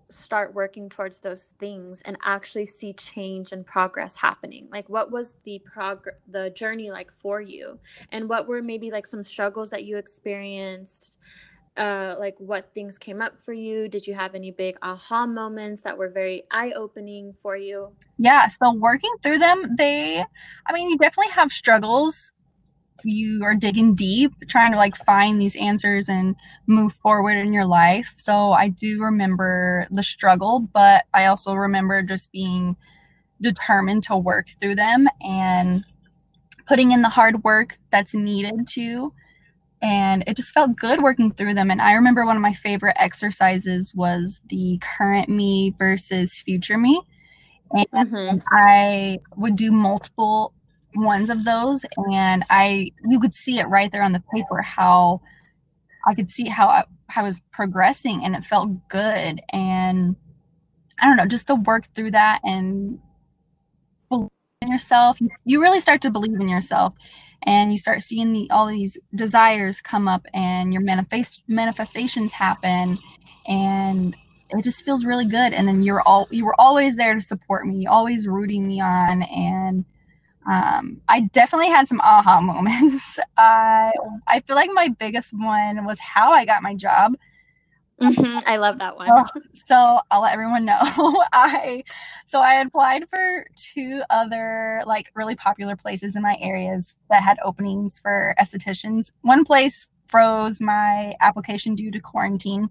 start 0.09 0.55
working 0.55 0.89
towards 0.89 1.19
those 1.21 1.53
things 1.59 2.03
and 2.03 2.17
actually 2.25 2.67
see 2.67 2.93
change 2.93 3.53
and 3.53 3.67
progress 3.67 4.15
happening 4.15 4.69
like 4.71 4.89
what 4.89 5.11
was 5.11 5.35
the 5.43 5.61
prog 5.65 6.07
the 6.29 6.49
journey 6.51 6.93
like 6.93 7.11
for 7.11 7.41
you 7.41 7.77
and 8.13 8.29
what 8.29 8.47
were 8.47 8.63
maybe 8.63 8.91
like 8.93 9.05
some 9.05 9.23
struggles 9.23 9.69
that 9.69 9.85
you 9.85 9.97
experienced 9.97 11.19
uh, 11.77 12.17
like 12.19 12.35
what 12.39 12.73
things 12.75 12.99
came 12.99 13.21
up 13.21 13.41
for 13.41 13.53
you? 13.53 13.89
Did 13.89 14.07
you 14.07 14.15
have 14.15 14.35
any 14.35 14.51
big 14.51 14.77
aha 14.83 15.27
moments 15.27 15.83
that 15.83 15.99
were 15.99 16.09
very 16.09 16.45
eye 16.51 16.73
opening 16.73 17.35
for 17.41 17.57
you? 17.57 17.93
Yeah, 18.19 18.47
so 18.49 18.73
working 18.73 19.15
through 19.23 19.39
them, 19.39 19.77
they, 19.77 20.25
I 20.67 20.73
mean, 20.73 20.89
you 20.89 20.99
definitely 20.99 21.33
have 21.33 21.53
struggles. 21.53 22.33
You 23.05 23.45
are 23.45 23.55
digging 23.55 23.95
deep, 23.95 24.33
trying 24.49 24.73
to 24.73 24.79
like 24.79 24.97
find 24.97 25.41
these 25.41 25.57
answers 25.57 26.09
and 26.09 26.35
move 26.67 26.95
forward 26.95 27.37
in 27.37 27.53
your 27.53 27.67
life. 27.67 28.15
So 28.17 28.53
I 28.53 28.69
do 28.69 29.03
remember 29.03 29.87
the 29.91 30.03
struggle, 30.03 30.61
but 30.61 31.05
I 31.13 31.27
also 31.27 31.55
remember 31.55 32.03
just 32.03 32.33
being 32.33 32.77
determined 33.41 34.03
to 34.05 34.17
work 34.17 34.49
through 34.61 34.77
them 34.77 35.09
and 35.21 35.85
putting 36.67 36.91
in 36.91 37.03
the 37.03 37.09
hard 37.09 37.45
work 37.45 37.79
that's 37.91 38.15
needed 38.15 38.67
to 38.69 39.13
and 39.83 40.25
it 40.27 40.37
just 40.37 40.53
felt 40.53 40.77
good 40.77 41.03
working 41.03 41.33
through 41.33 41.55
them. 41.55 41.71
And 41.71 41.83
i 41.83 41.93
remember 41.93 42.25
one 42.25 42.37
of 42.37 42.43
my 42.43 42.55
favorite 42.55 42.97
exercises 42.99 43.95
was 43.95 44.41
the 44.49 44.81
current 44.81 45.29
me 45.29 45.75
versus 45.79 46.37
future 46.37 46.79
me. 46.79 47.01
And 47.73 47.87
mm-hmm. 47.93 48.39
i 48.53 49.19
would 49.37 49.57
do 49.57 49.73
multiple 49.73 50.53
ones 50.95 51.29
of 51.29 51.45
those 51.45 51.85
and 52.11 52.45
i 52.49 52.91
you 53.07 53.21
could 53.21 53.35
see 53.35 53.59
it 53.59 53.65
right 53.65 53.93
there 53.93 54.03
on 54.03 54.13
the 54.13 54.23
paper 54.33 54.63
how 54.63 55.21
i 56.07 56.15
could 56.15 56.31
see 56.31 56.49
how 56.49 56.69
I, 56.69 56.85
how 57.09 57.21
I 57.21 57.25
was 57.25 57.43
progressing 57.53 58.25
and 58.25 58.35
it 58.35 58.45
felt 58.45 58.71
good. 58.89 59.41
And 59.53 60.17
i 61.01 61.07
don't 61.07 61.17
know 61.17 61.27
just 61.27 61.49
to 61.49 61.55
work 61.57 61.87
through 61.95 62.13
that 62.13 62.41
and 62.45 62.99
believe 64.09 64.31
in 64.63 64.71
yourself 64.71 65.19
you 65.45 65.61
really 65.61 65.81
start 65.81 66.01
to 66.03 66.11
believe 66.11 66.41
in 66.41 66.49
yourself 66.49 66.95
and 67.43 67.73
you 67.73 67.79
start 67.79 68.03
seeing 68.03 68.33
the 68.33 68.49
all 68.51 68.67
these 68.67 68.99
desires 69.15 69.81
come 69.81 70.09
up 70.09 70.27
and 70.35 70.73
your 70.73 70.83
manifest 70.83 71.43
manifestations 71.49 72.33
happen 72.33 72.99
and 73.47 74.17
it 74.51 74.63
just 74.63 74.85
feels 74.85 75.05
really 75.05 75.25
good 75.25 75.53
and 75.53 75.67
then 75.67 75.83
you're 75.83 76.03
all 76.03 76.29
you 76.31 76.45
were 76.45 76.59
always 76.61 76.97
there 76.97 77.15
to 77.15 77.21
support 77.21 77.67
me 77.67 77.87
always 77.87 78.27
rooting 78.27 78.67
me 78.67 78.81
on 78.81 79.23
and 79.23 79.85
um, 80.49 81.03
I 81.09 81.23
definitely 81.33 81.69
had 81.69 81.89
some 81.89 82.01
aha 82.01 82.41
moments. 82.43 83.19
I 83.37 83.93
I 84.27 84.41
feel 84.41 84.57
like 84.57 84.71
my 84.73 84.89
biggest 84.89 85.33
one 85.33 85.85
was 85.85 85.99
how 85.99 86.33
I 86.33 86.45
got 86.45 86.63
my 86.63 86.75
job. 86.75 87.17
Mm-hmm. 88.01 88.41
I 88.47 88.57
love 88.59 88.79
that 88.79 88.97
one. 88.97 89.09
Oh, 89.11 89.25
so 89.53 90.01
I'll 90.11 90.21
let 90.21 90.35
everyone 90.35 90.65
know. 90.67 90.77
I 91.33 91.83
so 92.27 92.41
I 92.41 92.57
applied 92.57 93.09
for 93.09 93.47
two 93.55 94.03
other 94.11 94.83
like 94.87 95.11
really 95.15 95.35
popular 95.35 95.77
places 95.77 96.15
in 96.15 96.23
my 96.23 96.37
areas 96.41 96.95
that 97.09 97.23
had 97.23 97.39
openings 97.45 97.99
for 97.99 98.35
estheticians. 98.39 99.13
One 99.23 99.45
place 99.45 99.89
froze 100.09 100.61
my 100.61 101.15
application 101.21 101.75
due 101.75 101.91
to 101.91 102.01
quarantine. 102.01 102.71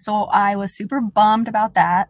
So 0.00 0.24
I 0.24 0.56
was 0.56 0.72
super 0.72 1.00
bummed 1.00 1.48
about 1.48 1.74
that. 1.74 2.08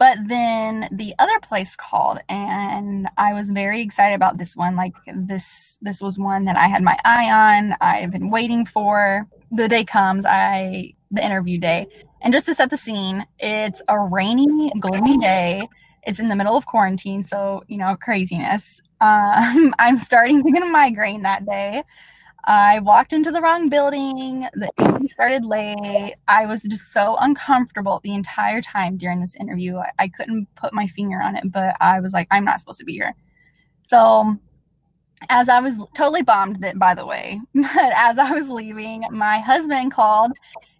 But 0.00 0.16
then 0.28 0.88
the 0.90 1.14
other 1.18 1.38
place 1.40 1.76
called 1.76 2.20
and 2.30 3.06
I 3.18 3.34
was 3.34 3.50
very 3.50 3.82
excited 3.82 4.14
about 4.14 4.38
this 4.38 4.56
one. 4.56 4.74
Like 4.74 4.94
this 5.14 5.76
this 5.82 6.00
was 6.00 6.18
one 6.18 6.46
that 6.46 6.56
I 6.56 6.68
had 6.68 6.82
my 6.82 6.98
eye 7.04 7.30
on. 7.30 7.76
I've 7.82 8.10
been 8.10 8.30
waiting 8.30 8.64
for. 8.64 9.28
The 9.52 9.68
day 9.68 9.84
comes, 9.84 10.24
I 10.24 10.94
the 11.10 11.22
interview 11.22 11.58
day. 11.58 11.86
And 12.22 12.32
just 12.32 12.46
to 12.46 12.54
set 12.54 12.70
the 12.70 12.78
scene, 12.78 13.26
it's 13.38 13.82
a 13.88 14.00
rainy, 14.00 14.72
gloomy 14.80 15.18
day. 15.18 15.68
It's 16.04 16.18
in 16.18 16.28
the 16.28 16.36
middle 16.36 16.56
of 16.56 16.64
quarantine, 16.64 17.22
so 17.22 17.62
you 17.68 17.76
know, 17.76 17.94
craziness. 18.00 18.80
Um, 19.02 19.74
I'm 19.78 19.98
starting 19.98 20.42
to 20.42 20.50
get 20.50 20.62
a 20.62 20.66
migraine 20.66 21.24
that 21.24 21.44
day. 21.44 21.82
I 22.44 22.80
walked 22.80 23.12
into 23.12 23.30
the 23.30 23.40
wrong 23.40 23.68
building. 23.68 24.46
The 24.54 24.70
interview 24.78 25.08
started 25.12 25.44
late. 25.44 26.14
I 26.28 26.46
was 26.46 26.62
just 26.62 26.92
so 26.92 27.16
uncomfortable 27.20 28.00
the 28.02 28.14
entire 28.14 28.60
time 28.60 28.96
during 28.96 29.20
this 29.20 29.36
interview. 29.36 29.76
I, 29.76 29.90
I 29.98 30.08
couldn't 30.08 30.48
put 30.56 30.72
my 30.72 30.86
finger 30.88 31.20
on 31.20 31.36
it, 31.36 31.50
but 31.52 31.76
I 31.80 32.00
was 32.00 32.12
like, 32.12 32.28
I'm 32.30 32.44
not 32.44 32.60
supposed 32.60 32.78
to 32.78 32.84
be 32.84 32.94
here. 32.94 33.14
So 33.86 34.36
as 35.28 35.48
I 35.48 35.60
was 35.60 35.74
totally 35.94 36.22
bombed 36.22 36.62
that 36.62 36.78
by 36.78 36.94
the 36.94 37.06
way, 37.06 37.40
but 37.54 37.92
as 37.94 38.18
I 38.18 38.32
was 38.32 38.48
leaving, 38.48 39.04
my 39.10 39.38
husband 39.38 39.92
called 39.92 40.32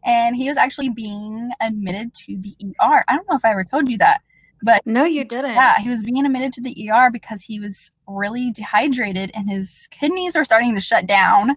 and 0.04 0.34
he 0.34 0.48
was 0.48 0.56
actually 0.56 0.88
being 0.88 1.50
admitted 1.60 2.14
to 2.14 2.38
the 2.38 2.56
ER. 2.80 3.04
I 3.06 3.16
don't 3.16 3.28
know 3.28 3.36
if 3.36 3.44
I 3.44 3.50
ever 3.50 3.64
told 3.64 3.88
you 3.88 3.98
that, 3.98 4.22
but 4.62 4.86
no, 4.86 5.04
you 5.04 5.24
didn't. 5.24 5.54
Yeah, 5.54 5.78
he 5.78 5.90
was 5.90 6.02
being 6.02 6.24
admitted 6.24 6.52
to 6.54 6.62
the 6.62 6.90
ER 6.90 7.10
because 7.10 7.42
he 7.42 7.60
was 7.60 7.90
really 8.10 8.50
dehydrated 8.50 9.30
and 9.34 9.48
his 9.48 9.88
kidneys 9.90 10.36
are 10.36 10.44
starting 10.44 10.74
to 10.74 10.80
shut 10.80 11.06
down. 11.06 11.56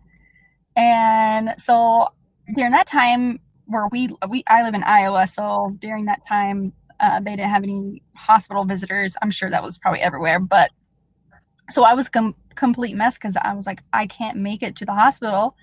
And 0.76 1.56
so 1.58 2.08
during 2.56 2.72
that 2.72 2.88
time, 2.88 3.40
where 3.66 3.88
we 3.92 4.10
we 4.30 4.44
I 4.48 4.64
live 4.64 4.74
in 4.74 4.84
Iowa, 4.84 5.28
so 5.28 5.76
during 5.80 6.06
that 6.06 6.26
time, 6.28 6.74
uh, 7.00 7.20
they 7.20 7.36
didn't 7.36 7.50
have 7.50 7.64
any 7.64 8.02
hospital 8.16 8.66
visitors. 8.66 9.16
I'm 9.22 9.32
sure 9.32 9.50
that 9.50 9.64
was 9.64 9.78
probably 9.78 10.02
everywhere, 10.02 10.40
but 10.40 10.72
so 11.70 11.84
I 11.84 11.94
was 11.94 12.10
com- 12.10 12.36
complete 12.56 12.96
mess 12.96 13.18
because 13.18 13.38
I 13.38 13.54
was 13.54 13.66
like, 13.66 13.82
I 13.94 14.06
can't 14.06 14.38
make 14.38 14.64
it 14.64 14.76
to 14.78 14.86
the 14.86 14.94
hospital 14.94 15.56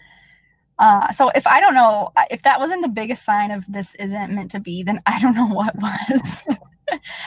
uh, 0.81 1.13
so 1.13 1.29
if 1.35 1.47
I 1.47 1.61
don't 1.61 1.75
know 1.75 2.11
if 2.31 2.43
that 2.43 2.59
wasn't 2.59 2.83
the 2.83 2.89
biggest 2.89 3.23
sign 3.23 3.51
of 3.51 3.65
this 3.69 3.95
isn't 3.97 4.33
meant 4.33 4.51
to 4.53 4.61
be, 4.61 4.83
then 4.83 5.03
I 5.07 5.21
don't 5.21 5.35
know 5.35 5.47
what 5.55 5.77
was. 5.77 6.43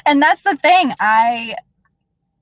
and 0.05 0.21
that's 0.21 0.41
the 0.41 0.57
thing. 0.57 0.93
I 0.99 1.55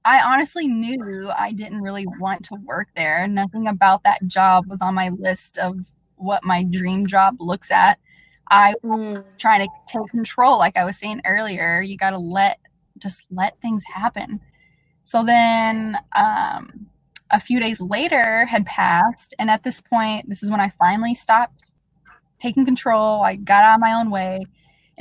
I 0.04 0.22
honestly 0.22 0.68
knew 0.68 1.30
I 1.38 1.52
didn't 1.52 1.82
really 1.82 2.08
want 2.20 2.44
to 2.46 2.56
work 2.66 2.90
there. 2.96 3.28
Nothing 3.28 3.68
about 3.68 4.04
that 4.04 4.26
job 4.28 4.68
was 4.68 4.82
on 4.82 4.96
my 4.96 5.10
list 5.10 5.58
of 5.58 5.78
what 6.16 6.44
my 6.44 6.64
dream 6.64 7.06
job 7.06 7.38
looks 7.40 7.72
at. 7.72 8.00
I 8.50 8.74
was 8.84 9.24
trying 9.38 9.68
to 9.68 9.70
take 9.88 10.10
control, 10.10 10.58
like 10.58 10.76
I 10.76 10.84
was 10.86 10.98
saying 10.98 11.22
earlier. 11.26 11.82
You 11.82 11.98
got 11.98 12.10
to 12.12 12.18
let 12.18 12.60
just 12.98 13.24
let 13.32 13.60
things 13.62 13.84
happen. 13.86 14.42
So 15.04 15.24
then 15.24 15.98
um, 16.16 16.88
a 17.30 17.40
few 17.40 17.60
days 17.60 17.80
later 17.80 18.46
had 18.46 18.66
passed. 18.66 19.34
And 19.40 19.50
at 19.50 19.64
this 19.64 19.82
point, 19.82 20.30
this 20.30 20.44
is 20.44 20.52
when 20.52 20.60
I 20.60 20.70
finally 20.70 21.14
stopped 21.14 21.64
taking 22.40 22.66
control. 22.66 23.22
I 23.22 23.36
got 23.36 23.64
out 23.64 23.76
of 23.76 23.82
my 23.82 23.94
own 23.94 24.10
way. 24.10 24.46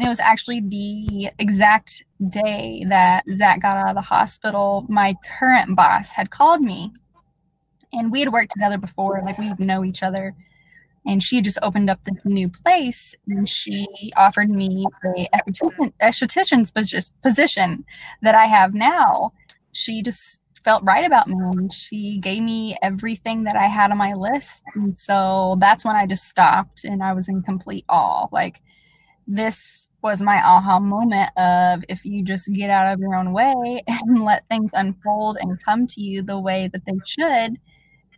And 0.01 0.07
it 0.07 0.09
was 0.09 0.19
actually 0.19 0.63
the 0.63 1.31
exact 1.39 2.05
day 2.31 2.87
that 2.89 3.23
Zach 3.37 3.61
got 3.61 3.77
out 3.77 3.91
of 3.91 3.95
the 3.97 4.01
hospital. 4.01 4.87
My 4.89 5.15
current 5.39 5.77
boss 5.77 6.11
had 6.11 6.31
called 6.31 6.63
me. 6.63 6.91
And 7.93 8.11
we 8.11 8.21
had 8.21 8.33
worked 8.33 8.53
together 8.53 8.79
before, 8.79 9.21
like 9.23 9.37
we 9.37 9.53
know 9.59 9.85
each 9.85 10.03
other. 10.03 10.35
And 11.05 11.23
she 11.23 11.37
had 11.37 11.45
just 11.45 11.59
opened 11.61 11.91
up 11.91 12.03
this 12.05 12.17
new 12.25 12.49
place 12.49 13.15
and 13.29 13.47
she 13.47 13.87
offered 14.17 14.49
me 14.49 14.87
the 15.03 15.29
esthetician's 16.01 16.73
position 17.21 17.85
that 18.23 18.35
I 18.35 18.47
have 18.47 18.73
now. 18.73 19.33
She 19.73 20.01
just 20.01 20.41
felt 20.65 20.83
right 20.83 21.05
about 21.05 21.29
me 21.29 21.37
and 21.37 21.71
she 21.71 22.17
gave 22.21 22.43
me 22.43 22.75
everything 22.81 23.45
that 23.45 23.57
I 23.57 23.67
had 23.67 23.91
on 23.91 23.99
my 23.99 24.15
list. 24.15 24.63
And 24.75 24.99
so 24.99 25.59
that's 25.61 25.85
when 25.85 25.97
I 25.97 26.07
just 26.07 26.27
stopped 26.27 26.85
and 26.85 27.03
I 27.03 27.13
was 27.13 27.29
in 27.29 27.43
complete 27.43 27.85
awe. 27.87 28.29
Like 28.33 28.63
this 29.27 29.80
was 30.03 30.23
my 30.23 30.41
aha 30.43 30.79
moment 30.79 31.31
of 31.37 31.85
if 31.89 32.05
you 32.05 32.25
just 32.25 32.53
get 32.53 32.71
out 32.71 32.93
of 32.93 33.01
your 33.01 33.15
own 33.15 33.33
way 33.33 33.83
and 33.87 34.25
let 34.25 34.49
things 34.49 34.71
unfold 34.75 35.39
and 35.41 35.63
come 35.63 35.87
to 35.87 36.01
you 36.01 36.23
the 36.23 36.39
way 36.39 36.69
that 36.73 36.85
they 36.87 36.99
should, 37.07 37.59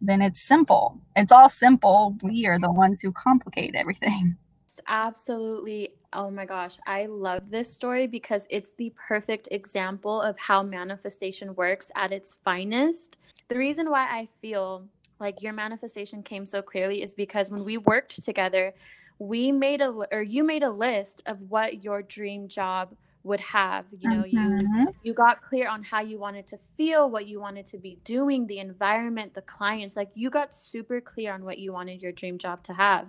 then 0.01 0.23
it's 0.23 0.42
simple. 0.42 1.01
It's 1.16 1.33
all 1.33 1.49
simple. 1.49 2.16
We 2.23 2.47
are 2.47 2.59
the 2.59 2.73
ones 2.73 3.01
who 3.01 3.12
complicate 3.12 3.75
everything. 3.75 4.37
Absolutely 4.87 5.90
Oh 6.14 6.31
my 6.31 6.45
gosh, 6.45 6.77
I 6.87 7.07
love 7.07 7.51
this 7.51 7.73
story 7.73 8.07
because 8.07 8.47
it's 8.51 8.73
the 8.77 8.92
perfect 9.09 9.49
example 9.51 10.21
of 10.21 10.38
how 10.38 10.62
manifestation 10.62 11.55
works 11.55 11.90
at 11.97 12.12
its 12.12 12.37
finest. 12.45 13.16
The 13.49 13.57
reason 13.57 13.88
why 13.88 14.03
I 14.03 14.29
feel 14.42 14.85
like 15.18 15.40
your 15.40 15.55
manifestation 15.55 16.23
came 16.23 16.45
so 16.45 16.61
clearly 16.61 17.03
is 17.03 17.14
because 17.14 17.51
when 17.51 17.64
we 17.64 17.79
worked 17.79 18.23
together, 18.23 18.75
we 19.18 19.53
made 19.53 19.81
a 19.81 19.88
or 20.12 20.22
you 20.22 20.44
made 20.44 20.62
a 20.62 20.70
list 20.70 21.22
of 21.27 21.40
what 21.48 21.83
your 21.85 22.03
dream 22.03 22.48
job 22.48 22.94
would 23.25 23.38
have 23.38 23.85
you 24.01 24.11
know 24.11 24.25
mm-hmm. 24.25 24.81
you 24.81 24.94
you 25.05 25.14
got 25.14 25.42
clear 25.42 25.68
on 25.68 25.83
how 25.85 26.01
you 26.01 26.18
wanted 26.18 26.44
to 26.44 26.59
feel 26.77 27.09
what 27.09 27.27
you 27.27 27.40
wanted 27.40 27.64
to 27.64 27.79
be 27.79 27.96
doing 28.03 28.48
the 28.48 28.59
environment 28.59 29.33
the 29.33 29.42
clients 29.42 29.94
like 29.94 30.11
you 30.14 30.29
got 30.29 30.53
super 30.53 31.01
clear 31.01 31.33
on 31.33 31.44
what 31.44 31.59
you 31.59 31.72
wanted 31.72 32.03
your 32.03 32.12
dream 32.12 32.38
job 32.38 32.62
to 32.64 32.72
have. 32.72 33.07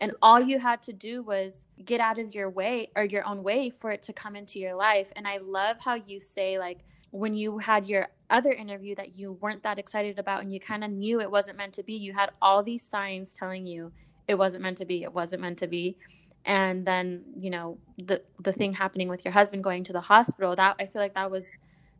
And 0.00 0.12
all 0.22 0.40
you 0.40 0.58
had 0.58 0.82
to 0.82 0.92
do 0.92 1.22
was 1.22 1.66
get 1.84 2.00
out 2.00 2.18
of 2.18 2.34
your 2.34 2.50
way 2.50 2.90
or 2.96 3.04
your 3.04 3.26
own 3.26 3.42
way 3.42 3.70
for 3.70 3.90
it 3.90 4.02
to 4.04 4.12
come 4.12 4.36
into 4.36 4.58
your 4.58 4.74
life. 4.74 5.12
And 5.16 5.26
i 5.26 5.38
love 5.38 5.76
how 5.80 5.94
you 5.94 6.20
say 6.20 6.58
like 6.58 6.80
when 7.10 7.34
you 7.34 7.58
had 7.58 7.86
your 7.86 8.08
other 8.28 8.52
interview 8.52 8.94
that 8.96 9.16
you 9.16 9.32
weren't 9.40 9.62
that 9.62 9.78
excited 9.78 10.18
about 10.18 10.42
and 10.42 10.52
you 10.52 10.60
kind 10.60 10.82
of 10.82 10.90
knew 10.90 11.20
it 11.20 11.30
wasn't 11.30 11.56
meant 11.56 11.72
to 11.72 11.82
be 11.82 11.94
you 11.94 12.12
had 12.12 12.30
all 12.42 12.62
these 12.62 12.82
signs 12.82 13.34
telling 13.34 13.66
you 13.66 13.92
it 14.28 14.34
wasn't 14.34 14.62
meant 14.62 14.78
to 14.78 14.84
be 14.84 15.02
it 15.02 15.12
wasn't 15.12 15.40
meant 15.40 15.58
to 15.58 15.66
be 15.66 15.96
and 16.44 16.86
then 16.86 17.22
you 17.38 17.50
know 17.50 17.78
the 17.98 18.20
the 18.40 18.52
thing 18.52 18.72
happening 18.72 19.08
with 19.08 19.24
your 19.24 19.32
husband 19.32 19.64
going 19.64 19.84
to 19.84 19.92
the 19.92 20.00
hospital 20.00 20.54
that 20.54 20.76
i 20.78 20.86
feel 20.86 21.02
like 21.02 21.14
that 21.14 21.30
was 21.30 21.48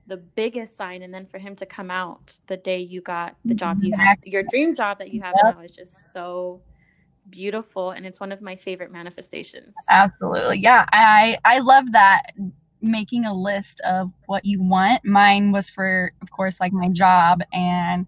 the 0.08 0.16
biggest 0.16 0.76
sign 0.76 1.02
and 1.02 1.12
then 1.12 1.26
for 1.26 1.38
him 1.38 1.56
to 1.56 1.66
come 1.66 1.90
out 1.90 2.38
the 2.46 2.56
day 2.56 2.78
you 2.78 3.00
got 3.00 3.36
the 3.44 3.54
job 3.54 3.82
you 3.82 3.92
mm-hmm. 3.92 4.00
had 4.00 4.18
your 4.24 4.44
dream 4.44 4.74
job 4.74 4.98
that 4.98 5.12
you 5.12 5.20
have 5.20 5.34
now 5.42 5.58
is 5.60 5.72
just 5.72 6.12
so 6.12 6.60
beautiful 7.30 7.90
and 7.90 8.06
it's 8.06 8.20
one 8.20 8.32
of 8.32 8.40
my 8.40 8.56
favorite 8.56 8.90
manifestations. 8.90 9.74
Absolutely. 9.88 10.58
Yeah. 10.58 10.86
I 10.92 11.38
I 11.44 11.58
love 11.60 11.92
that 11.92 12.32
making 12.80 13.24
a 13.24 13.34
list 13.34 13.80
of 13.80 14.12
what 14.26 14.44
you 14.44 14.62
want. 14.62 15.04
Mine 15.04 15.52
was 15.52 15.70
for 15.70 16.12
of 16.22 16.30
course 16.30 16.60
like 16.60 16.72
my 16.72 16.88
job 16.88 17.42
and 17.52 18.06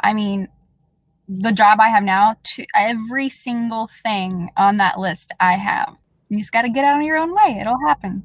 I 0.00 0.12
mean 0.12 0.48
the 1.40 1.52
job 1.52 1.80
I 1.80 1.88
have 1.88 2.04
now 2.04 2.36
to 2.42 2.66
every 2.74 3.28
single 3.28 3.88
thing 4.02 4.50
on 4.56 4.76
that 4.78 4.98
list 4.98 5.32
I 5.40 5.54
have. 5.54 5.96
You 6.28 6.38
just 6.38 6.52
got 6.52 6.62
to 6.62 6.70
get 6.70 6.84
out 6.84 7.00
of 7.00 7.06
your 7.06 7.16
own 7.16 7.34
way. 7.34 7.58
It'll 7.60 7.80
happen. 7.86 8.22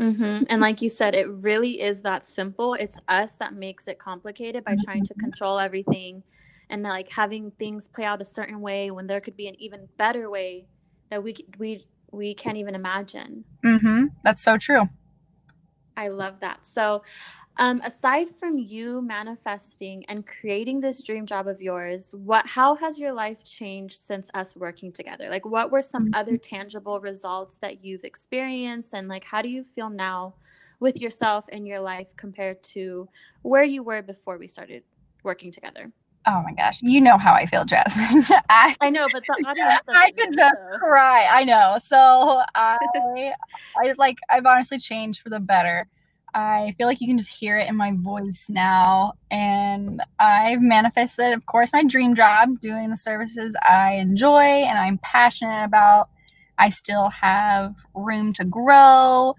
Mm-hmm. 0.00 0.44
And 0.48 0.60
like 0.60 0.80
you 0.80 0.88
said, 0.88 1.14
it 1.14 1.28
really 1.28 1.80
is 1.80 2.00
that 2.02 2.24
simple. 2.24 2.74
It's 2.74 2.98
us 3.08 3.36
that 3.36 3.54
makes 3.54 3.86
it 3.86 3.98
complicated 3.98 4.64
by 4.64 4.76
trying 4.84 5.04
to 5.04 5.14
mm-hmm. 5.14 5.20
control 5.20 5.58
everything 5.58 6.22
and 6.70 6.82
like 6.82 7.08
having 7.10 7.50
things 7.52 7.88
play 7.88 8.04
out 8.04 8.22
a 8.22 8.24
certain 8.24 8.60
way 8.60 8.90
when 8.90 9.06
there 9.06 9.20
could 9.20 9.36
be 9.36 9.48
an 9.48 9.60
even 9.60 9.88
better 9.98 10.30
way 10.30 10.66
that 11.10 11.22
we 11.22 11.34
we 11.58 11.84
we 12.12 12.34
can't 12.34 12.56
even 12.56 12.74
imagine. 12.74 13.44
Mm-hmm. 13.64 14.06
That's 14.24 14.42
so 14.42 14.56
true. 14.56 14.88
I 15.96 16.08
love 16.08 16.40
that. 16.40 16.66
So, 16.66 17.02
um, 17.60 17.82
aside 17.84 18.28
from 18.38 18.56
you 18.56 19.02
manifesting 19.02 20.02
and 20.06 20.26
creating 20.26 20.80
this 20.80 21.02
dream 21.02 21.26
job 21.26 21.46
of 21.46 21.60
yours, 21.60 22.14
what 22.14 22.46
how 22.46 22.74
has 22.74 22.98
your 22.98 23.12
life 23.12 23.44
changed 23.44 24.00
since 24.00 24.30
us 24.32 24.56
working 24.56 24.90
together? 24.90 25.28
Like, 25.28 25.44
what 25.44 25.70
were 25.70 25.82
some 25.82 26.06
mm-hmm. 26.06 26.14
other 26.14 26.38
tangible 26.38 27.00
results 27.00 27.58
that 27.58 27.84
you've 27.84 28.04
experienced, 28.04 28.94
and 28.94 29.08
like, 29.08 29.24
how 29.24 29.42
do 29.42 29.50
you 29.50 29.62
feel 29.62 29.90
now 29.90 30.34
with 30.80 31.02
yourself 31.02 31.44
and 31.52 31.66
your 31.68 31.80
life 31.80 32.08
compared 32.16 32.62
to 32.62 33.06
where 33.42 33.64
you 33.64 33.82
were 33.82 34.00
before 34.00 34.38
we 34.38 34.46
started 34.46 34.82
working 35.22 35.52
together? 35.52 35.92
Oh 36.26 36.42
my 36.42 36.52
gosh, 36.52 36.80
you 36.80 37.02
know 37.02 37.18
how 37.18 37.34
I 37.34 37.44
feel, 37.44 37.66
Jasmine. 37.66 38.24
I, 38.48 38.74
I 38.80 38.88
know, 38.88 39.06
but 39.12 39.22
the 39.26 39.32
audience. 39.46 39.82
I 39.86 40.10
could 40.12 40.34
just 40.34 40.54
so. 40.54 40.78
cry. 40.78 41.26
I 41.30 41.44
know. 41.44 41.76
So 41.82 42.42
I, 42.54 42.78
I 43.76 43.94
like. 43.98 44.18
I've 44.30 44.46
honestly 44.46 44.78
changed 44.78 45.20
for 45.20 45.28
the 45.28 45.40
better. 45.40 45.86
I 46.34 46.74
feel 46.78 46.86
like 46.86 47.00
you 47.00 47.06
can 47.08 47.18
just 47.18 47.30
hear 47.30 47.56
it 47.56 47.68
in 47.68 47.76
my 47.76 47.92
voice 47.96 48.46
now, 48.48 49.14
and 49.30 50.02
I've 50.18 50.62
manifested, 50.62 51.32
of 51.32 51.46
course, 51.46 51.72
my 51.72 51.84
dream 51.84 52.14
job, 52.14 52.60
doing 52.60 52.90
the 52.90 52.96
services 52.96 53.56
I 53.68 53.94
enjoy 53.94 54.40
and 54.40 54.78
I'm 54.78 54.98
passionate 54.98 55.64
about. 55.64 56.08
I 56.58 56.70
still 56.70 57.08
have 57.08 57.74
room 57.94 58.32
to 58.34 58.44
grow. 58.44 59.34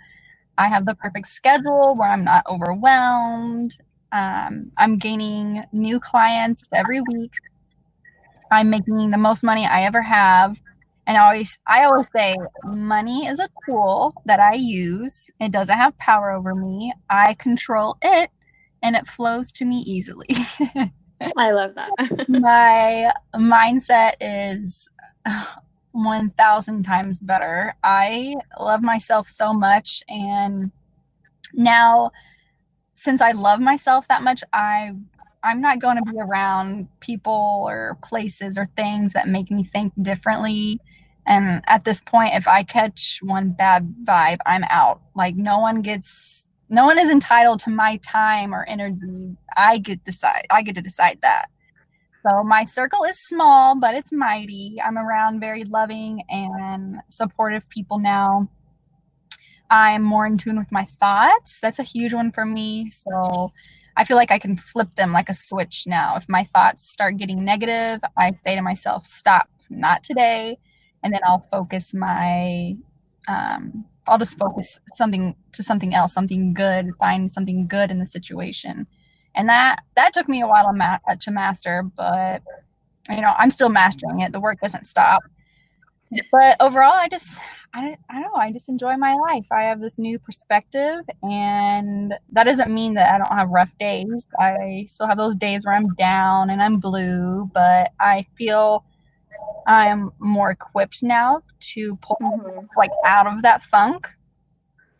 I 0.58 0.68
have 0.68 0.86
the 0.86 0.96
perfect 0.96 1.28
schedule 1.28 1.96
where 1.96 2.10
I'm 2.10 2.24
not 2.24 2.44
overwhelmed. 2.48 3.78
Um, 4.12 4.72
I'm 4.78 4.98
gaining 4.98 5.64
new 5.72 6.00
clients 6.00 6.68
every 6.74 7.02
week. 7.02 7.32
I'm 8.52 8.70
making 8.70 9.12
the 9.12 9.18
most 9.18 9.44
money 9.44 9.66
I 9.66 9.84
ever 9.84 10.02
have. 10.02 10.60
And 11.08 11.18
I 11.18 11.26
always 11.26 11.60
I 11.68 11.84
always 11.84 12.08
say 12.16 12.36
money 12.64 13.26
is 13.28 13.40
a 13.40 13.50
tool 13.66 14.14
that 14.26 14.40
I 14.40 14.54
use. 14.54 15.30
It 15.40 15.52
doesn't 15.52 15.78
have 15.78 15.98
power 15.98 16.32
over 16.32 16.56
me. 16.56 16.94
I 17.10 17.34
control 17.36 17.98
it 18.02 18.30
and 18.84 18.96
it 18.96 19.08
flows 19.08 19.52
to 19.54 19.66
me 19.66 19.78
easily. 19.78 20.28
I 21.38 21.52
love 21.52 21.76
that. 21.76 21.92
My 22.30 23.14
mindset 23.36 24.14
is 24.20 24.90
uh, 25.26 25.46
1000 25.92 26.84
times 26.84 27.20
better. 27.20 27.76
I 27.84 28.36
love 28.60 28.82
myself 28.82 29.28
so 29.28 29.54
much 29.54 30.04
and 30.08 30.72
now 31.54 32.12
since 33.02 33.20
I 33.20 33.32
love 33.32 33.60
myself 33.60 34.08
that 34.10 34.22
much, 34.22 34.44
I 34.54 34.94
I'm 35.44 35.60
not 35.60 35.80
going 35.80 35.98
to 35.98 36.12
be 36.12 36.20
around 36.20 36.88
people 37.00 37.66
or 37.68 37.98
places 38.04 38.60
or 38.60 38.68
things 38.78 39.14
that 39.14 39.28
make 39.28 39.50
me 39.50 39.64
think 39.64 39.92
differently. 40.00 40.80
And 41.26 41.64
at 41.68 41.84
this 41.84 42.02
point, 42.02 42.34
if 42.36 42.48
I 42.48 42.64
catch 42.64 43.20
one 43.22 43.52
bad 43.52 43.94
vibe, 44.04 44.40
I'm 44.46 44.64
out. 44.66 45.02
Like 45.16 45.36
no 45.36 45.60
one 45.60 45.82
gets 45.82 46.48
no 46.70 46.86
one 46.86 46.98
is 46.98 47.10
entitled 47.10 47.60
to 47.62 47.70
my 47.70 47.98
time 47.98 48.54
or 48.54 48.66
energy. 48.68 49.38
I 49.56 49.78
get 49.78 50.04
decide 50.04 50.48
I 50.50 50.62
get 50.62 50.76
to 50.76 50.82
decide 50.82 51.20
that. 51.22 51.48
So 52.26 52.44
my 52.44 52.66
circle 52.66 53.04
is 53.04 53.20
small, 53.20 53.80
but 53.80 53.96
it's 53.96 54.12
mighty. 54.12 54.78
I'm 54.84 54.98
around 54.98 55.40
very 55.40 55.64
loving 55.64 56.24
and 56.30 56.98
supportive 57.10 57.68
people 57.70 57.98
now. 57.98 58.48
I'm 59.72 60.04
more 60.04 60.26
in 60.28 60.38
tune 60.38 60.60
with 60.60 60.72
my 60.72 60.86
thoughts. 60.86 61.60
That's 61.62 61.80
a 61.80 61.84
huge 61.84 62.14
one 62.14 62.32
for 62.32 62.46
me. 62.46 62.90
So 62.92 63.52
I 63.98 64.04
feel 64.06 64.18
like 64.18 64.32
I 64.32 64.38
can 64.38 64.58
flip 64.58 64.94
them 64.96 65.14
like 65.14 65.30
a 65.30 65.34
switch 65.34 65.86
now. 65.88 66.16
If 66.16 66.30
my 66.30 66.44
thoughts 66.44 66.88
start 66.88 67.18
getting 67.18 67.44
negative, 67.44 68.02
I 68.18 68.34
say 68.44 68.56
to 68.56 68.62
myself, 68.62 69.06
stop, 69.06 69.50
not 69.70 70.04
today. 70.04 70.60
And 71.04 71.14
then 71.14 71.22
I'll 71.26 71.46
focus 71.52 71.94
my, 71.94 72.76
um, 73.28 73.86
I'll 74.08 74.18
just 74.18 74.38
focus 74.38 74.80
something 74.94 75.36
to 75.54 75.64
something 75.64 75.94
else, 75.94 76.14
something 76.14 76.54
good, 76.54 76.92
find 77.00 77.30
something 77.32 77.68
good 77.68 77.92
in 77.92 78.00
the 78.00 78.06
situation. 78.06 78.88
And 79.36 79.48
that, 79.50 79.84
that 79.96 80.14
took 80.14 80.28
me 80.28 80.42
a 80.42 80.48
while 80.48 80.66
to, 80.68 80.74
ma- 80.74 80.98
to 81.20 81.32
master, 81.32 81.84
but 81.84 82.42
you 83.10 83.22
know, 83.22 83.34
I'm 83.38 83.50
still 83.50 83.70
mastering 83.70 84.20
it. 84.20 84.32
The 84.32 84.40
work 84.40 84.60
doesn't 84.62 84.86
stop. 84.86 85.24
But 86.32 86.58
overall, 86.60 86.94
I 86.94 87.08
just, 87.08 87.40
I, 87.74 87.98
I 88.10 88.22
don't 88.22 88.34
know. 88.34 88.40
I 88.40 88.52
just 88.52 88.68
enjoy 88.68 88.98
my 88.98 89.16
life. 89.16 89.46
I 89.52 89.64
have 89.64 89.80
this 89.80 89.98
new 89.98 90.20
perspective, 90.20 91.00
and 91.24 92.14
that 92.34 92.44
doesn't 92.44 92.70
mean 92.70 92.96
that 92.96 93.14
I 93.14 93.18
don't 93.18 93.38
have 93.38 93.50
rough 93.50 93.70
days. 93.80 94.28
I 94.38 94.86
still 94.90 95.08
have 95.08 95.18
those 95.18 95.38
days 95.38 95.66
where 95.66 95.74
I'm 95.74 95.94
down 95.96 96.50
and 96.50 96.62
I'm 96.62 96.80
blue, 96.80 97.50
but 97.54 97.92
I 98.00 98.26
feel 98.38 98.84
I'm 99.68 100.12
more 100.20 100.52
equipped 100.52 101.04
now 101.04 101.42
to 101.74 101.98
pull 102.02 102.18
mm-hmm. 102.22 102.66
like 102.78 102.92
out 103.06 103.28
of 103.28 103.42
that 103.44 103.64
funk. 103.64 104.08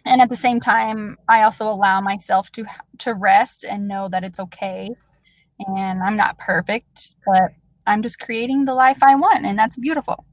And 0.06 0.22
at 0.22 0.30
the 0.30 0.36
same 0.36 0.60
time, 0.60 1.18
I 1.28 1.44
also 1.44 1.70
allow 1.70 2.02
myself 2.02 2.52
to 2.54 2.66
to 3.00 3.14
rest 3.14 3.64
and 3.64 3.88
know 3.88 4.10
that 4.10 4.24
it's 4.24 4.40
okay. 4.40 4.90
And 5.60 6.02
I'm 6.02 6.16
not 6.16 6.40
perfect, 6.40 7.16
but 7.26 7.52
I'm 7.86 8.02
just 8.02 8.20
creating 8.20 8.66
the 8.66 8.74
life 8.74 9.00
I 9.02 9.16
want, 9.16 9.46
and 9.46 9.58
that's 9.58 9.78
beautiful. 9.78 10.26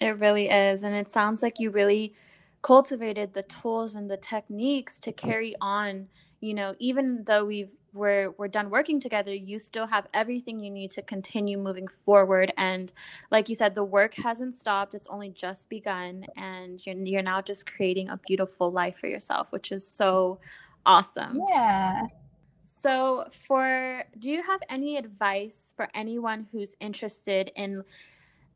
It 0.00 0.18
really 0.18 0.50
is. 0.50 0.82
And 0.82 0.94
it 0.94 1.10
sounds 1.10 1.42
like 1.42 1.58
you 1.58 1.70
really 1.70 2.14
cultivated 2.62 3.34
the 3.34 3.42
tools 3.42 3.94
and 3.94 4.10
the 4.10 4.16
techniques 4.16 4.98
to 4.98 5.12
carry 5.12 5.54
on 5.60 6.08
you 6.44 6.52
know 6.52 6.74
even 6.78 7.24
though 7.24 7.44
we've 7.44 7.74
we're 7.94 8.30
we're 8.32 8.48
done 8.48 8.68
working 8.68 9.00
together 9.00 9.32
you 9.32 9.58
still 9.58 9.86
have 9.86 10.06
everything 10.12 10.60
you 10.60 10.70
need 10.70 10.90
to 10.90 11.02
continue 11.02 11.56
moving 11.56 11.88
forward. 11.88 12.52
And 12.58 12.92
like 13.30 13.48
you 13.48 13.54
said 13.54 13.74
the 13.74 13.84
work 13.84 14.14
hasn't 14.14 14.54
stopped. 14.54 14.94
It's 14.94 15.06
only 15.06 15.30
just 15.30 15.68
begun. 15.68 16.26
And 16.36 16.84
you're, 16.84 16.96
you're 16.96 17.22
now 17.22 17.40
just 17.40 17.66
creating 17.66 18.08
a 18.10 18.20
beautiful 18.26 18.70
life 18.70 18.98
for 18.98 19.06
yourself 19.06 19.52
which 19.52 19.72
is 19.72 19.86
so 19.86 20.38
awesome. 20.84 21.40
Yeah. 21.48 22.02
So 22.62 23.24
for 23.46 24.04
do 24.18 24.30
you 24.30 24.42
have 24.42 24.60
any 24.68 24.98
advice 24.98 25.72
for 25.76 25.88
anyone 25.94 26.46
who's 26.52 26.76
interested 26.80 27.50
in 27.56 27.82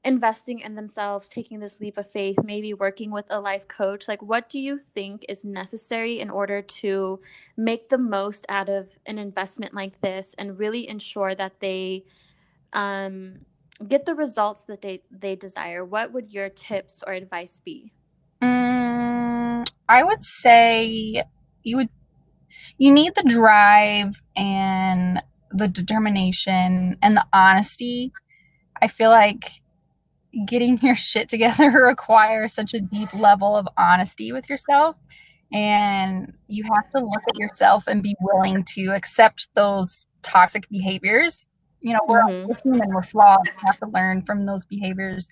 investing 0.04 0.60
in 0.60 0.74
themselves, 0.74 1.28
taking 1.28 1.60
this 1.60 1.80
leap 1.80 1.98
of 1.98 2.10
faith, 2.10 2.36
maybe 2.42 2.72
working 2.74 3.10
with 3.10 3.26
a 3.30 3.40
life 3.40 3.66
coach? 3.68 4.08
Like, 4.08 4.22
what 4.22 4.48
do 4.48 4.60
you 4.60 4.78
think 4.78 5.24
is 5.28 5.44
necessary 5.44 6.20
in 6.20 6.30
order 6.30 6.62
to 6.62 7.20
make 7.56 7.88
the 7.88 7.98
most 7.98 8.46
out 8.48 8.68
of 8.68 8.88
an 9.06 9.18
investment 9.18 9.74
like 9.74 10.00
this 10.00 10.34
and 10.38 10.58
really 10.58 10.88
ensure 10.88 11.34
that 11.34 11.60
they 11.60 12.04
um, 12.72 13.40
get 13.86 14.06
the 14.06 14.14
results 14.14 14.64
that 14.64 14.82
they, 14.82 15.02
they 15.10 15.36
desire? 15.36 15.84
What 15.84 16.12
would 16.12 16.32
your 16.32 16.48
tips 16.48 17.02
or 17.06 17.12
advice 17.12 17.60
be? 17.64 17.92
Um, 18.40 19.64
I 19.88 20.04
would 20.04 20.22
say 20.22 21.22
you 21.62 21.76
would 21.76 21.88
you 22.76 22.92
need 22.92 23.14
the 23.16 23.24
drive 23.24 24.22
and 24.36 25.20
the 25.50 25.66
determination 25.66 26.96
and 27.02 27.16
the 27.16 27.26
honesty. 27.32 28.12
I 28.80 28.86
feel 28.86 29.10
like 29.10 29.50
getting 30.46 30.78
your 30.78 30.96
shit 30.96 31.28
together 31.28 31.70
requires 31.86 32.52
such 32.52 32.74
a 32.74 32.80
deep 32.80 33.12
level 33.14 33.56
of 33.56 33.68
honesty 33.76 34.32
with 34.32 34.48
yourself. 34.48 34.96
And 35.52 36.34
you 36.46 36.64
have 36.64 36.90
to 36.92 37.00
look 37.00 37.22
at 37.28 37.38
yourself 37.38 37.86
and 37.86 38.02
be 38.02 38.14
willing 38.20 38.64
to 38.74 38.92
accept 38.94 39.48
those 39.54 40.06
toxic 40.22 40.68
behaviors. 40.68 41.46
You 41.80 41.94
know, 41.94 42.00
we're, 42.06 42.22
mm-hmm. 42.22 42.50
human, 42.62 42.92
we're 42.92 43.02
flawed. 43.02 43.46
We 43.46 43.66
have 43.66 43.78
to 43.78 43.88
learn 43.88 44.22
from 44.22 44.44
those 44.44 44.66
behaviors. 44.66 45.28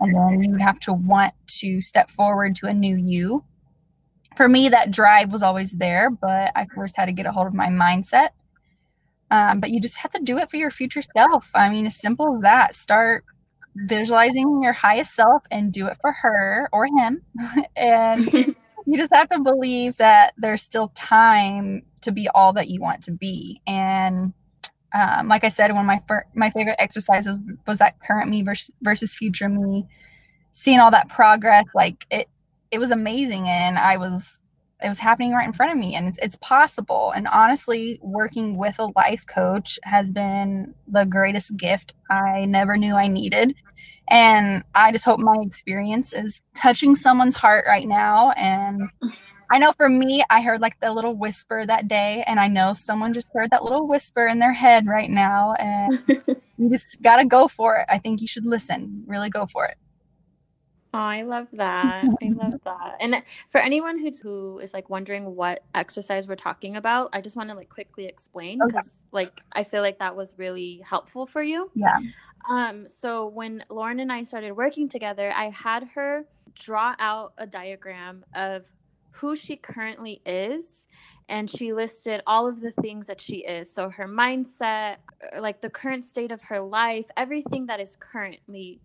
And 0.00 0.14
then 0.14 0.42
you 0.42 0.56
have 0.56 0.80
to 0.80 0.92
want 0.92 1.34
to 1.58 1.80
step 1.80 2.10
forward 2.10 2.56
to 2.56 2.66
a 2.66 2.72
new 2.72 2.96
you. 2.96 3.44
For 4.36 4.48
me, 4.48 4.68
that 4.70 4.90
drive 4.90 5.30
was 5.30 5.42
always 5.42 5.72
there, 5.72 6.10
but 6.10 6.52
I 6.56 6.66
first 6.74 6.96
had 6.96 7.06
to 7.06 7.12
get 7.12 7.26
a 7.26 7.32
hold 7.32 7.46
of 7.46 7.54
my 7.54 7.66
mindset. 7.68 8.30
Um, 9.30 9.60
but 9.60 9.70
you 9.70 9.80
just 9.80 9.98
have 9.98 10.12
to 10.12 10.22
do 10.22 10.38
it 10.38 10.50
for 10.50 10.56
your 10.56 10.70
future 10.70 11.02
self. 11.02 11.50
I 11.54 11.68
mean, 11.68 11.86
as 11.86 11.96
simple 11.96 12.36
as 12.36 12.42
that. 12.42 12.74
Start 12.74 13.24
visualizing 13.76 14.62
your 14.62 14.72
highest 14.72 15.14
self 15.14 15.42
and 15.50 15.72
do 15.72 15.86
it 15.86 15.96
for 16.00 16.12
her 16.12 16.68
or 16.72 16.86
him. 16.86 17.22
and 17.76 18.26
you 18.86 18.96
just 18.98 19.14
have 19.14 19.28
to 19.30 19.40
believe 19.40 19.96
that 19.98 20.34
there's 20.38 20.62
still 20.62 20.88
time 20.94 21.82
to 22.02 22.12
be 22.12 22.28
all 22.30 22.52
that 22.54 22.68
you 22.68 22.80
want 22.80 23.02
to 23.04 23.12
be. 23.12 23.60
And 23.66 24.32
Um, 24.92 25.28
like 25.28 25.44
I 25.44 25.50
said, 25.50 25.70
one 25.72 25.82
of 25.82 25.86
my 25.86 26.02
fir- 26.08 26.26
my 26.34 26.50
favorite 26.50 26.76
exercises 26.80 27.44
was 27.66 27.78
that 27.78 28.00
current 28.00 28.28
me 28.30 28.42
versus, 28.42 28.72
versus 28.82 29.14
future 29.14 29.48
me. 29.48 29.86
Seeing 30.52 30.80
all 30.80 30.90
that 30.90 31.08
progress, 31.08 31.66
like 31.76 32.06
it, 32.10 32.28
it 32.72 32.78
was 32.80 32.90
amazing, 32.90 33.48
and 33.48 33.78
I 33.78 33.98
was 33.98 34.39
it 34.82 34.88
was 34.88 34.98
happening 34.98 35.32
right 35.32 35.46
in 35.46 35.52
front 35.52 35.72
of 35.72 35.78
me 35.78 35.94
and 35.94 36.08
it's, 36.08 36.18
it's, 36.22 36.36
possible. 36.40 37.12
And 37.14 37.28
honestly 37.28 37.98
working 38.02 38.56
with 38.56 38.78
a 38.78 38.90
life 38.96 39.26
coach 39.26 39.78
has 39.84 40.10
been 40.10 40.74
the 40.88 41.04
greatest 41.04 41.56
gift 41.56 41.92
i 42.10 42.44
never 42.46 42.76
knew 42.76 42.94
i 42.94 43.08
needed. 43.08 43.54
And 44.08 44.64
i 44.74 44.90
just 44.92 45.04
hope 45.04 45.20
my 45.20 45.36
experience 45.42 46.12
is 46.12 46.42
touching 46.54 46.96
someone's 46.96 47.36
heart 47.36 47.64
right 47.66 47.86
now. 47.86 48.30
And 48.32 48.82
i 49.50 49.58
know 49.58 49.72
for 49.72 49.88
me 49.88 50.22
i 50.30 50.40
heard 50.40 50.60
like 50.60 50.78
the 50.80 50.92
little 50.92 51.14
whisper 51.14 51.66
that 51.66 51.88
day 51.88 52.22
and 52.28 52.38
i 52.38 52.46
know 52.46 52.72
someone 52.72 53.12
just 53.12 53.26
heard 53.34 53.50
that 53.50 53.64
little 53.64 53.88
whisper 53.88 54.28
in 54.28 54.38
their 54.38 54.52
head 54.52 54.86
right 54.86 55.10
now 55.10 55.54
and 55.54 55.98
you 56.56 56.70
just 56.70 57.02
gotta 57.02 57.24
go 57.24 57.48
for 57.48 57.76
it. 57.76 57.86
I 57.88 57.98
think 57.98 58.20
you 58.20 58.28
should 58.28 58.46
listen. 58.46 59.04
Really 59.06 59.30
go 59.30 59.46
for 59.46 59.66
it 59.66 59.76
Oh, 60.92 60.98
I 60.98 61.22
love 61.22 61.46
that. 61.52 62.04
I 62.04 62.28
love 62.30 62.60
that. 62.64 62.96
And 63.00 63.22
for 63.48 63.58
anyone 63.58 63.98
who's 63.98 64.20
who 64.20 64.58
is 64.58 64.74
like 64.74 64.90
wondering 64.90 65.36
what 65.36 65.62
exercise 65.74 66.26
we're 66.26 66.36
talking 66.36 66.76
about, 66.76 67.10
I 67.12 67.20
just 67.20 67.36
want 67.36 67.48
to 67.50 67.54
like 67.54 67.68
quickly 67.68 68.06
explain 68.06 68.58
because 68.66 68.86
okay. 68.88 68.96
like 69.12 69.40
I 69.52 69.62
feel 69.62 69.82
like 69.82 69.98
that 70.00 70.16
was 70.16 70.34
really 70.36 70.82
helpful 70.84 71.26
for 71.26 71.42
you. 71.42 71.70
Yeah. 71.74 71.98
Um 72.48 72.88
so 72.88 73.28
when 73.28 73.64
Lauren 73.70 74.00
and 74.00 74.12
I 74.12 74.24
started 74.24 74.52
working 74.52 74.88
together, 74.88 75.32
I 75.34 75.50
had 75.50 75.84
her 75.94 76.24
draw 76.54 76.94
out 76.98 77.34
a 77.38 77.46
diagram 77.46 78.24
of 78.34 78.66
who 79.12 79.36
she 79.36 79.56
currently 79.56 80.20
is 80.26 80.86
and 81.28 81.48
she 81.48 81.72
listed 81.72 82.20
all 82.26 82.48
of 82.48 82.60
the 82.60 82.72
things 82.72 83.06
that 83.06 83.20
she 83.20 83.36
is. 83.36 83.70
So 83.72 83.88
her 83.88 84.08
mindset, 84.08 84.96
uh, 85.34 85.40
like 85.40 85.60
the 85.60 85.70
current 85.70 86.04
state 86.04 86.32
of 86.32 86.42
her 86.42 86.58
life, 86.58 87.06
everything 87.16 87.66
that 87.66 87.78
is 87.78 87.96
currently 88.00 88.80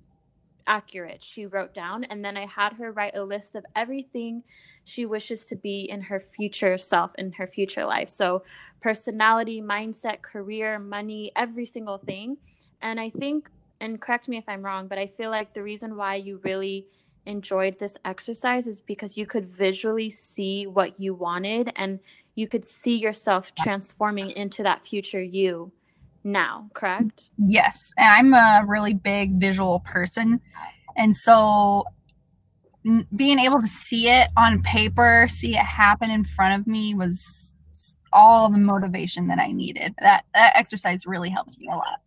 accurate, 0.67 1.23
she 1.23 1.45
wrote 1.45 1.73
down. 1.73 2.03
And 2.05 2.23
then 2.23 2.37
I 2.37 2.45
had 2.45 2.73
her 2.73 2.91
write 2.91 3.15
a 3.15 3.23
list 3.23 3.55
of 3.55 3.65
everything 3.75 4.43
she 4.83 5.05
wishes 5.05 5.45
to 5.47 5.55
be 5.55 5.81
in 5.89 6.01
her 6.01 6.19
future 6.19 6.77
self, 6.77 7.11
in 7.15 7.31
her 7.33 7.47
future 7.47 7.85
life. 7.85 8.09
So, 8.09 8.43
personality, 8.81 9.61
mindset, 9.61 10.21
career, 10.21 10.79
money, 10.79 11.31
every 11.35 11.65
single 11.65 11.97
thing. 11.97 12.37
And 12.81 12.99
I 12.99 13.09
think, 13.09 13.49
and 13.79 13.99
correct 13.99 14.27
me 14.27 14.37
if 14.37 14.45
I'm 14.47 14.63
wrong, 14.63 14.87
but 14.87 14.97
I 14.97 15.07
feel 15.07 15.31
like 15.31 15.53
the 15.53 15.63
reason 15.63 15.95
why 15.95 16.15
you 16.15 16.39
really 16.43 16.87
enjoyed 17.25 17.79
this 17.79 17.97
exercise 18.05 18.67
is 18.67 18.79
because 18.79 19.17
you 19.17 19.25
could 19.25 19.45
visually 19.45 20.09
see 20.09 20.67
what 20.67 20.99
you 20.99 21.13
wanted 21.13 21.71
and 21.75 21.99
you 22.35 22.47
could 22.47 22.65
see 22.65 22.95
yourself 22.95 23.53
transforming 23.55 24.29
into 24.31 24.61
that 24.63 24.85
future 24.85 25.21
you 25.21 25.71
now, 26.25 26.69
correct? 26.73 27.29
Yes. 27.37 27.93
And 27.97 28.33
I'm 28.33 28.33
a 28.33 28.65
really 28.67 28.93
big 28.93 29.39
visual 29.39 29.79
person. 29.81 30.41
And 30.97 31.15
so 31.15 31.85
n- 32.85 33.07
being 33.15 33.39
able 33.39 33.61
to 33.61 33.67
see 33.67 34.09
it 34.09 34.29
on 34.35 34.61
paper, 34.63 35.27
see 35.29 35.55
it 35.55 35.63
happen 35.63 36.09
in 36.09 36.25
front 36.25 36.59
of 36.59 36.67
me 36.67 36.95
was 36.95 37.53
all 38.11 38.49
the 38.49 38.57
motivation 38.57 39.27
that 39.27 39.39
I 39.39 39.51
needed. 39.51 39.93
That 39.99 40.25
that 40.33 40.53
exercise 40.55 41.05
really 41.05 41.29
helped 41.29 41.59
me 41.59 41.67
a 41.67 41.75
lot. 41.75 42.01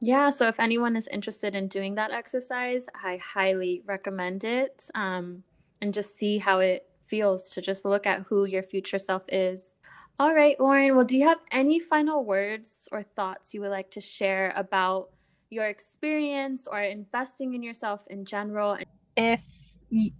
Yeah, 0.00 0.30
so 0.30 0.48
if 0.48 0.60
anyone 0.60 0.96
is 0.96 1.08
interested 1.08 1.54
in 1.54 1.68
doing 1.68 1.94
that 1.94 2.10
exercise, 2.10 2.86
I 3.02 3.16
highly 3.16 3.82
recommend 3.86 4.44
it. 4.44 4.88
Um, 4.94 5.44
and 5.80 5.94
just 5.94 6.16
see 6.16 6.38
how 6.38 6.60
it 6.60 6.86
feels 7.04 7.48
to 7.50 7.62
just 7.62 7.84
look 7.84 8.06
at 8.06 8.22
who 8.22 8.44
your 8.44 8.62
future 8.62 8.98
self 8.98 9.22
is 9.28 9.74
all 10.18 10.34
right, 10.34 10.58
Lauren. 10.60 10.94
Well, 10.94 11.04
do 11.04 11.18
you 11.18 11.26
have 11.26 11.40
any 11.50 11.80
final 11.80 12.24
words 12.24 12.88
or 12.92 13.02
thoughts 13.02 13.54
you 13.54 13.60
would 13.60 13.70
like 13.70 13.90
to 13.92 14.00
share 14.00 14.52
about 14.56 15.10
your 15.50 15.66
experience 15.66 16.66
or 16.66 16.80
investing 16.80 17.54
in 17.54 17.62
yourself 17.62 18.06
in 18.08 18.24
general? 18.24 18.78
If 19.16 19.40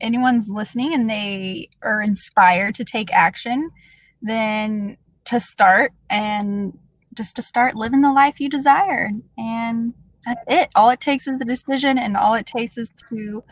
anyone's 0.01 0.49
listening 0.51 0.95
and 0.95 1.09
they 1.09 1.69
are 1.83 2.03
inspired 2.03 2.75
to 2.77 2.85
take 2.85 3.13
action, 3.13 3.71
then 4.23 4.97
to 5.27 5.41
start 5.41 5.93
and 6.11 6.79
just 7.15 7.37
to 7.37 7.43
start 7.43 7.75
living 7.75 8.01
the 8.01 8.13
life 8.13 8.41
you 8.41 8.49
desire. 8.49 9.11
And 9.39 9.95
that's 10.25 10.41
it. 10.49 10.71
All 10.75 10.91
it 10.91 11.01
takes 11.01 11.27
is 11.27 11.41
a 11.41 11.45
decision, 11.45 11.99
and 11.99 12.17
all 12.17 12.35
it 12.35 12.47
takes 12.47 12.79
is 12.79 12.91
to 13.11 13.43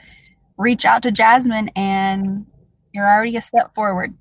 reach 0.56 0.84
out 0.84 1.02
to 1.02 1.10
Jasmine, 1.10 1.70
and 1.76 2.46
you're 2.92 3.10
already 3.10 3.36
a 3.36 3.40
step 3.40 3.74
forward. 3.74 4.14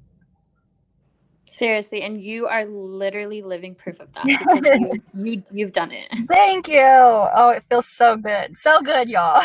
Seriously, 1.51 2.01
and 2.01 2.21
you 2.21 2.47
are 2.47 2.63
literally 2.65 3.41
living 3.41 3.75
proof 3.75 3.99
of 3.99 4.11
that 4.13 4.25
because 4.25 4.79
you, 4.79 5.01
you 5.13 5.43
you've 5.51 5.73
done 5.73 5.91
it. 5.91 6.07
Thank 6.29 6.69
you. 6.69 6.79
Oh, 6.81 7.53
it 7.55 7.63
feels 7.69 7.87
so 7.87 8.15
good. 8.15 8.57
So 8.57 8.81
good, 8.81 9.09
y'all. 9.09 9.43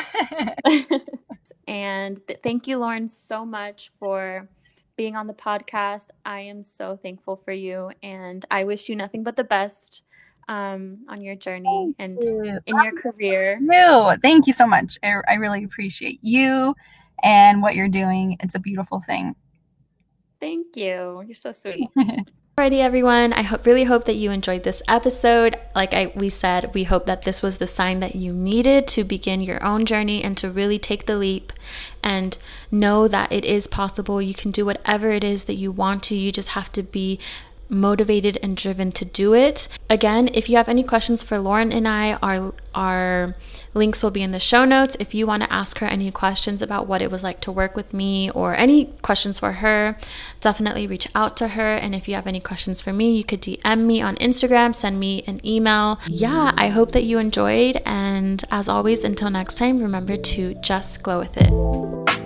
and 1.66 2.20
th- 2.28 2.38
thank 2.44 2.68
you 2.68 2.78
Lauren 2.78 3.08
so 3.08 3.44
much 3.44 3.90
for 3.98 4.48
being 4.96 5.16
on 5.16 5.26
the 5.26 5.34
podcast. 5.34 6.06
I 6.24 6.40
am 6.40 6.62
so 6.62 6.96
thankful 6.96 7.34
for 7.34 7.52
you 7.52 7.90
and 8.04 8.44
I 8.52 8.62
wish 8.62 8.88
you 8.88 8.94
nothing 8.94 9.24
but 9.24 9.34
the 9.34 9.44
best 9.44 10.04
um, 10.48 10.98
on 11.08 11.22
your 11.22 11.34
journey 11.34 11.92
and 11.98 12.22
you. 12.22 12.60
in 12.66 12.82
your 12.82 12.92
career. 13.00 13.58
No, 13.60 14.16
thank 14.22 14.46
you 14.46 14.52
so 14.52 14.66
much. 14.66 14.96
I, 15.02 15.16
I 15.28 15.34
really 15.34 15.64
appreciate 15.64 16.20
you 16.22 16.74
and 17.24 17.62
what 17.62 17.74
you're 17.74 17.88
doing. 17.88 18.36
It's 18.40 18.54
a 18.54 18.60
beautiful 18.60 19.00
thing. 19.00 19.34
Thank 20.46 20.76
you. 20.76 21.24
You're 21.26 21.34
so 21.34 21.50
sweet. 21.50 21.88
Alrighty, 22.56 22.78
everyone. 22.78 23.32
I 23.32 23.42
hope, 23.42 23.66
really 23.66 23.82
hope 23.82 24.04
that 24.04 24.14
you 24.14 24.30
enjoyed 24.30 24.62
this 24.62 24.80
episode. 24.86 25.56
Like 25.74 25.92
I, 25.92 26.12
we 26.14 26.28
said, 26.28 26.72
we 26.72 26.84
hope 26.84 27.04
that 27.06 27.22
this 27.22 27.42
was 27.42 27.58
the 27.58 27.66
sign 27.66 27.98
that 27.98 28.14
you 28.14 28.32
needed 28.32 28.86
to 28.88 29.02
begin 29.02 29.40
your 29.40 29.60
own 29.64 29.86
journey 29.86 30.22
and 30.22 30.36
to 30.36 30.48
really 30.48 30.78
take 30.78 31.06
the 31.06 31.16
leap 31.16 31.52
and 32.00 32.38
know 32.70 33.08
that 33.08 33.32
it 33.32 33.44
is 33.44 33.66
possible. 33.66 34.22
You 34.22 34.34
can 34.34 34.52
do 34.52 34.64
whatever 34.64 35.10
it 35.10 35.24
is 35.24 35.44
that 35.44 35.56
you 35.56 35.72
want 35.72 36.04
to. 36.04 36.14
You 36.14 36.30
just 36.30 36.50
have 36.50 36.70
to 36.74 36.84
be 36.84 37.18
motivated 37.68 38.38
and 38.42 38.56
driven 38.56 38.90
to 38.92 39.04
do 39.04 39.34
it. 39.34 39.68
Again, 39.88 40.28
if 40.34 40.48
you 40.48 40.56
have 40.56 40.68
any 40.68 40.82
questions 40.82 41.22
for 41.22 41.38
Lauren 41.38 41.72
and 41.72 41.86
I, 41.86 42.14
our 42.22 42.52
our 42.74 43.34
links 43.72 44.02
will 44.02 44.10
be 44.10 44.22
in 44.22 44.32
the 44.32 44.38
show 44.38 44.64
notes. 44.64 44.96
If 45.00 45.14
you 45.14 45.26
want 45.26 45.42
to 45.42 45.52
ask 45.52 45.78
her 45.78 45.86
any 45.86 46.10
questions 46.10 46.60
about 46.60 46.86
what 46.86 47.00
it 47.00 47.10
was 47.10 47.22
like 47.22 47.40
to 47.40 47.52
work 47.52 47.74
with 47.74 47.94
me 47.94 48.30
or 48.30 48.54
any 48.54 48.86
questions 49.02 49.38
for 49.38 49.52
her, 49.52 49.96
definitely 50.40 50.86
reach 50.86 51.08
out 51.14 51.36
to 51.38 51.48
her. 51.48 51.74
And 51.74 51.94
if 51.94 52.06
you 52.06 52.14
have 52.14 52.26
any 52.26 52.40
questions 52.40 52.82
for 52.82 52.92
me, 52.92 53.16
you 53.16 53.24
could 53.24 53.40
DM 53.40 53.86
me 53.86 54.02
on 54.02 54.16
Instagram, 54.16 54.74
send 54.74 55.00
me 55.00 55.24
an 55.26 55.44
email. 55.44 55.98
Yeah, 56.06 56.52
I 56.56 56.68
hope 56.68 56.92
that 56.92 57.04
you 57.04 57.18
enjoyed. 57.18 57.80
And 57.86 58.44
as 58.50 58.68
always, 58.68 59.04
until 59.04 59.30
next 59.30 59.56
time, 59.56 59.80
remember 59.80 60.16
to 60.16 60.54
just 60.54 61.02
glow 61.02 61.18
with 61.18 61.36
it. 61.38 62.25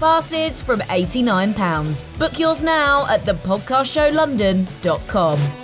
Passes 0.00 0.60
from 0.60 0.80
£89. 0.80 2.04
Book 2.18 2.36
yours 2.38 2.60
now 2.62 3.06
at 3.06 3.24
thepodcastshowlondon.com. 3.24 5.63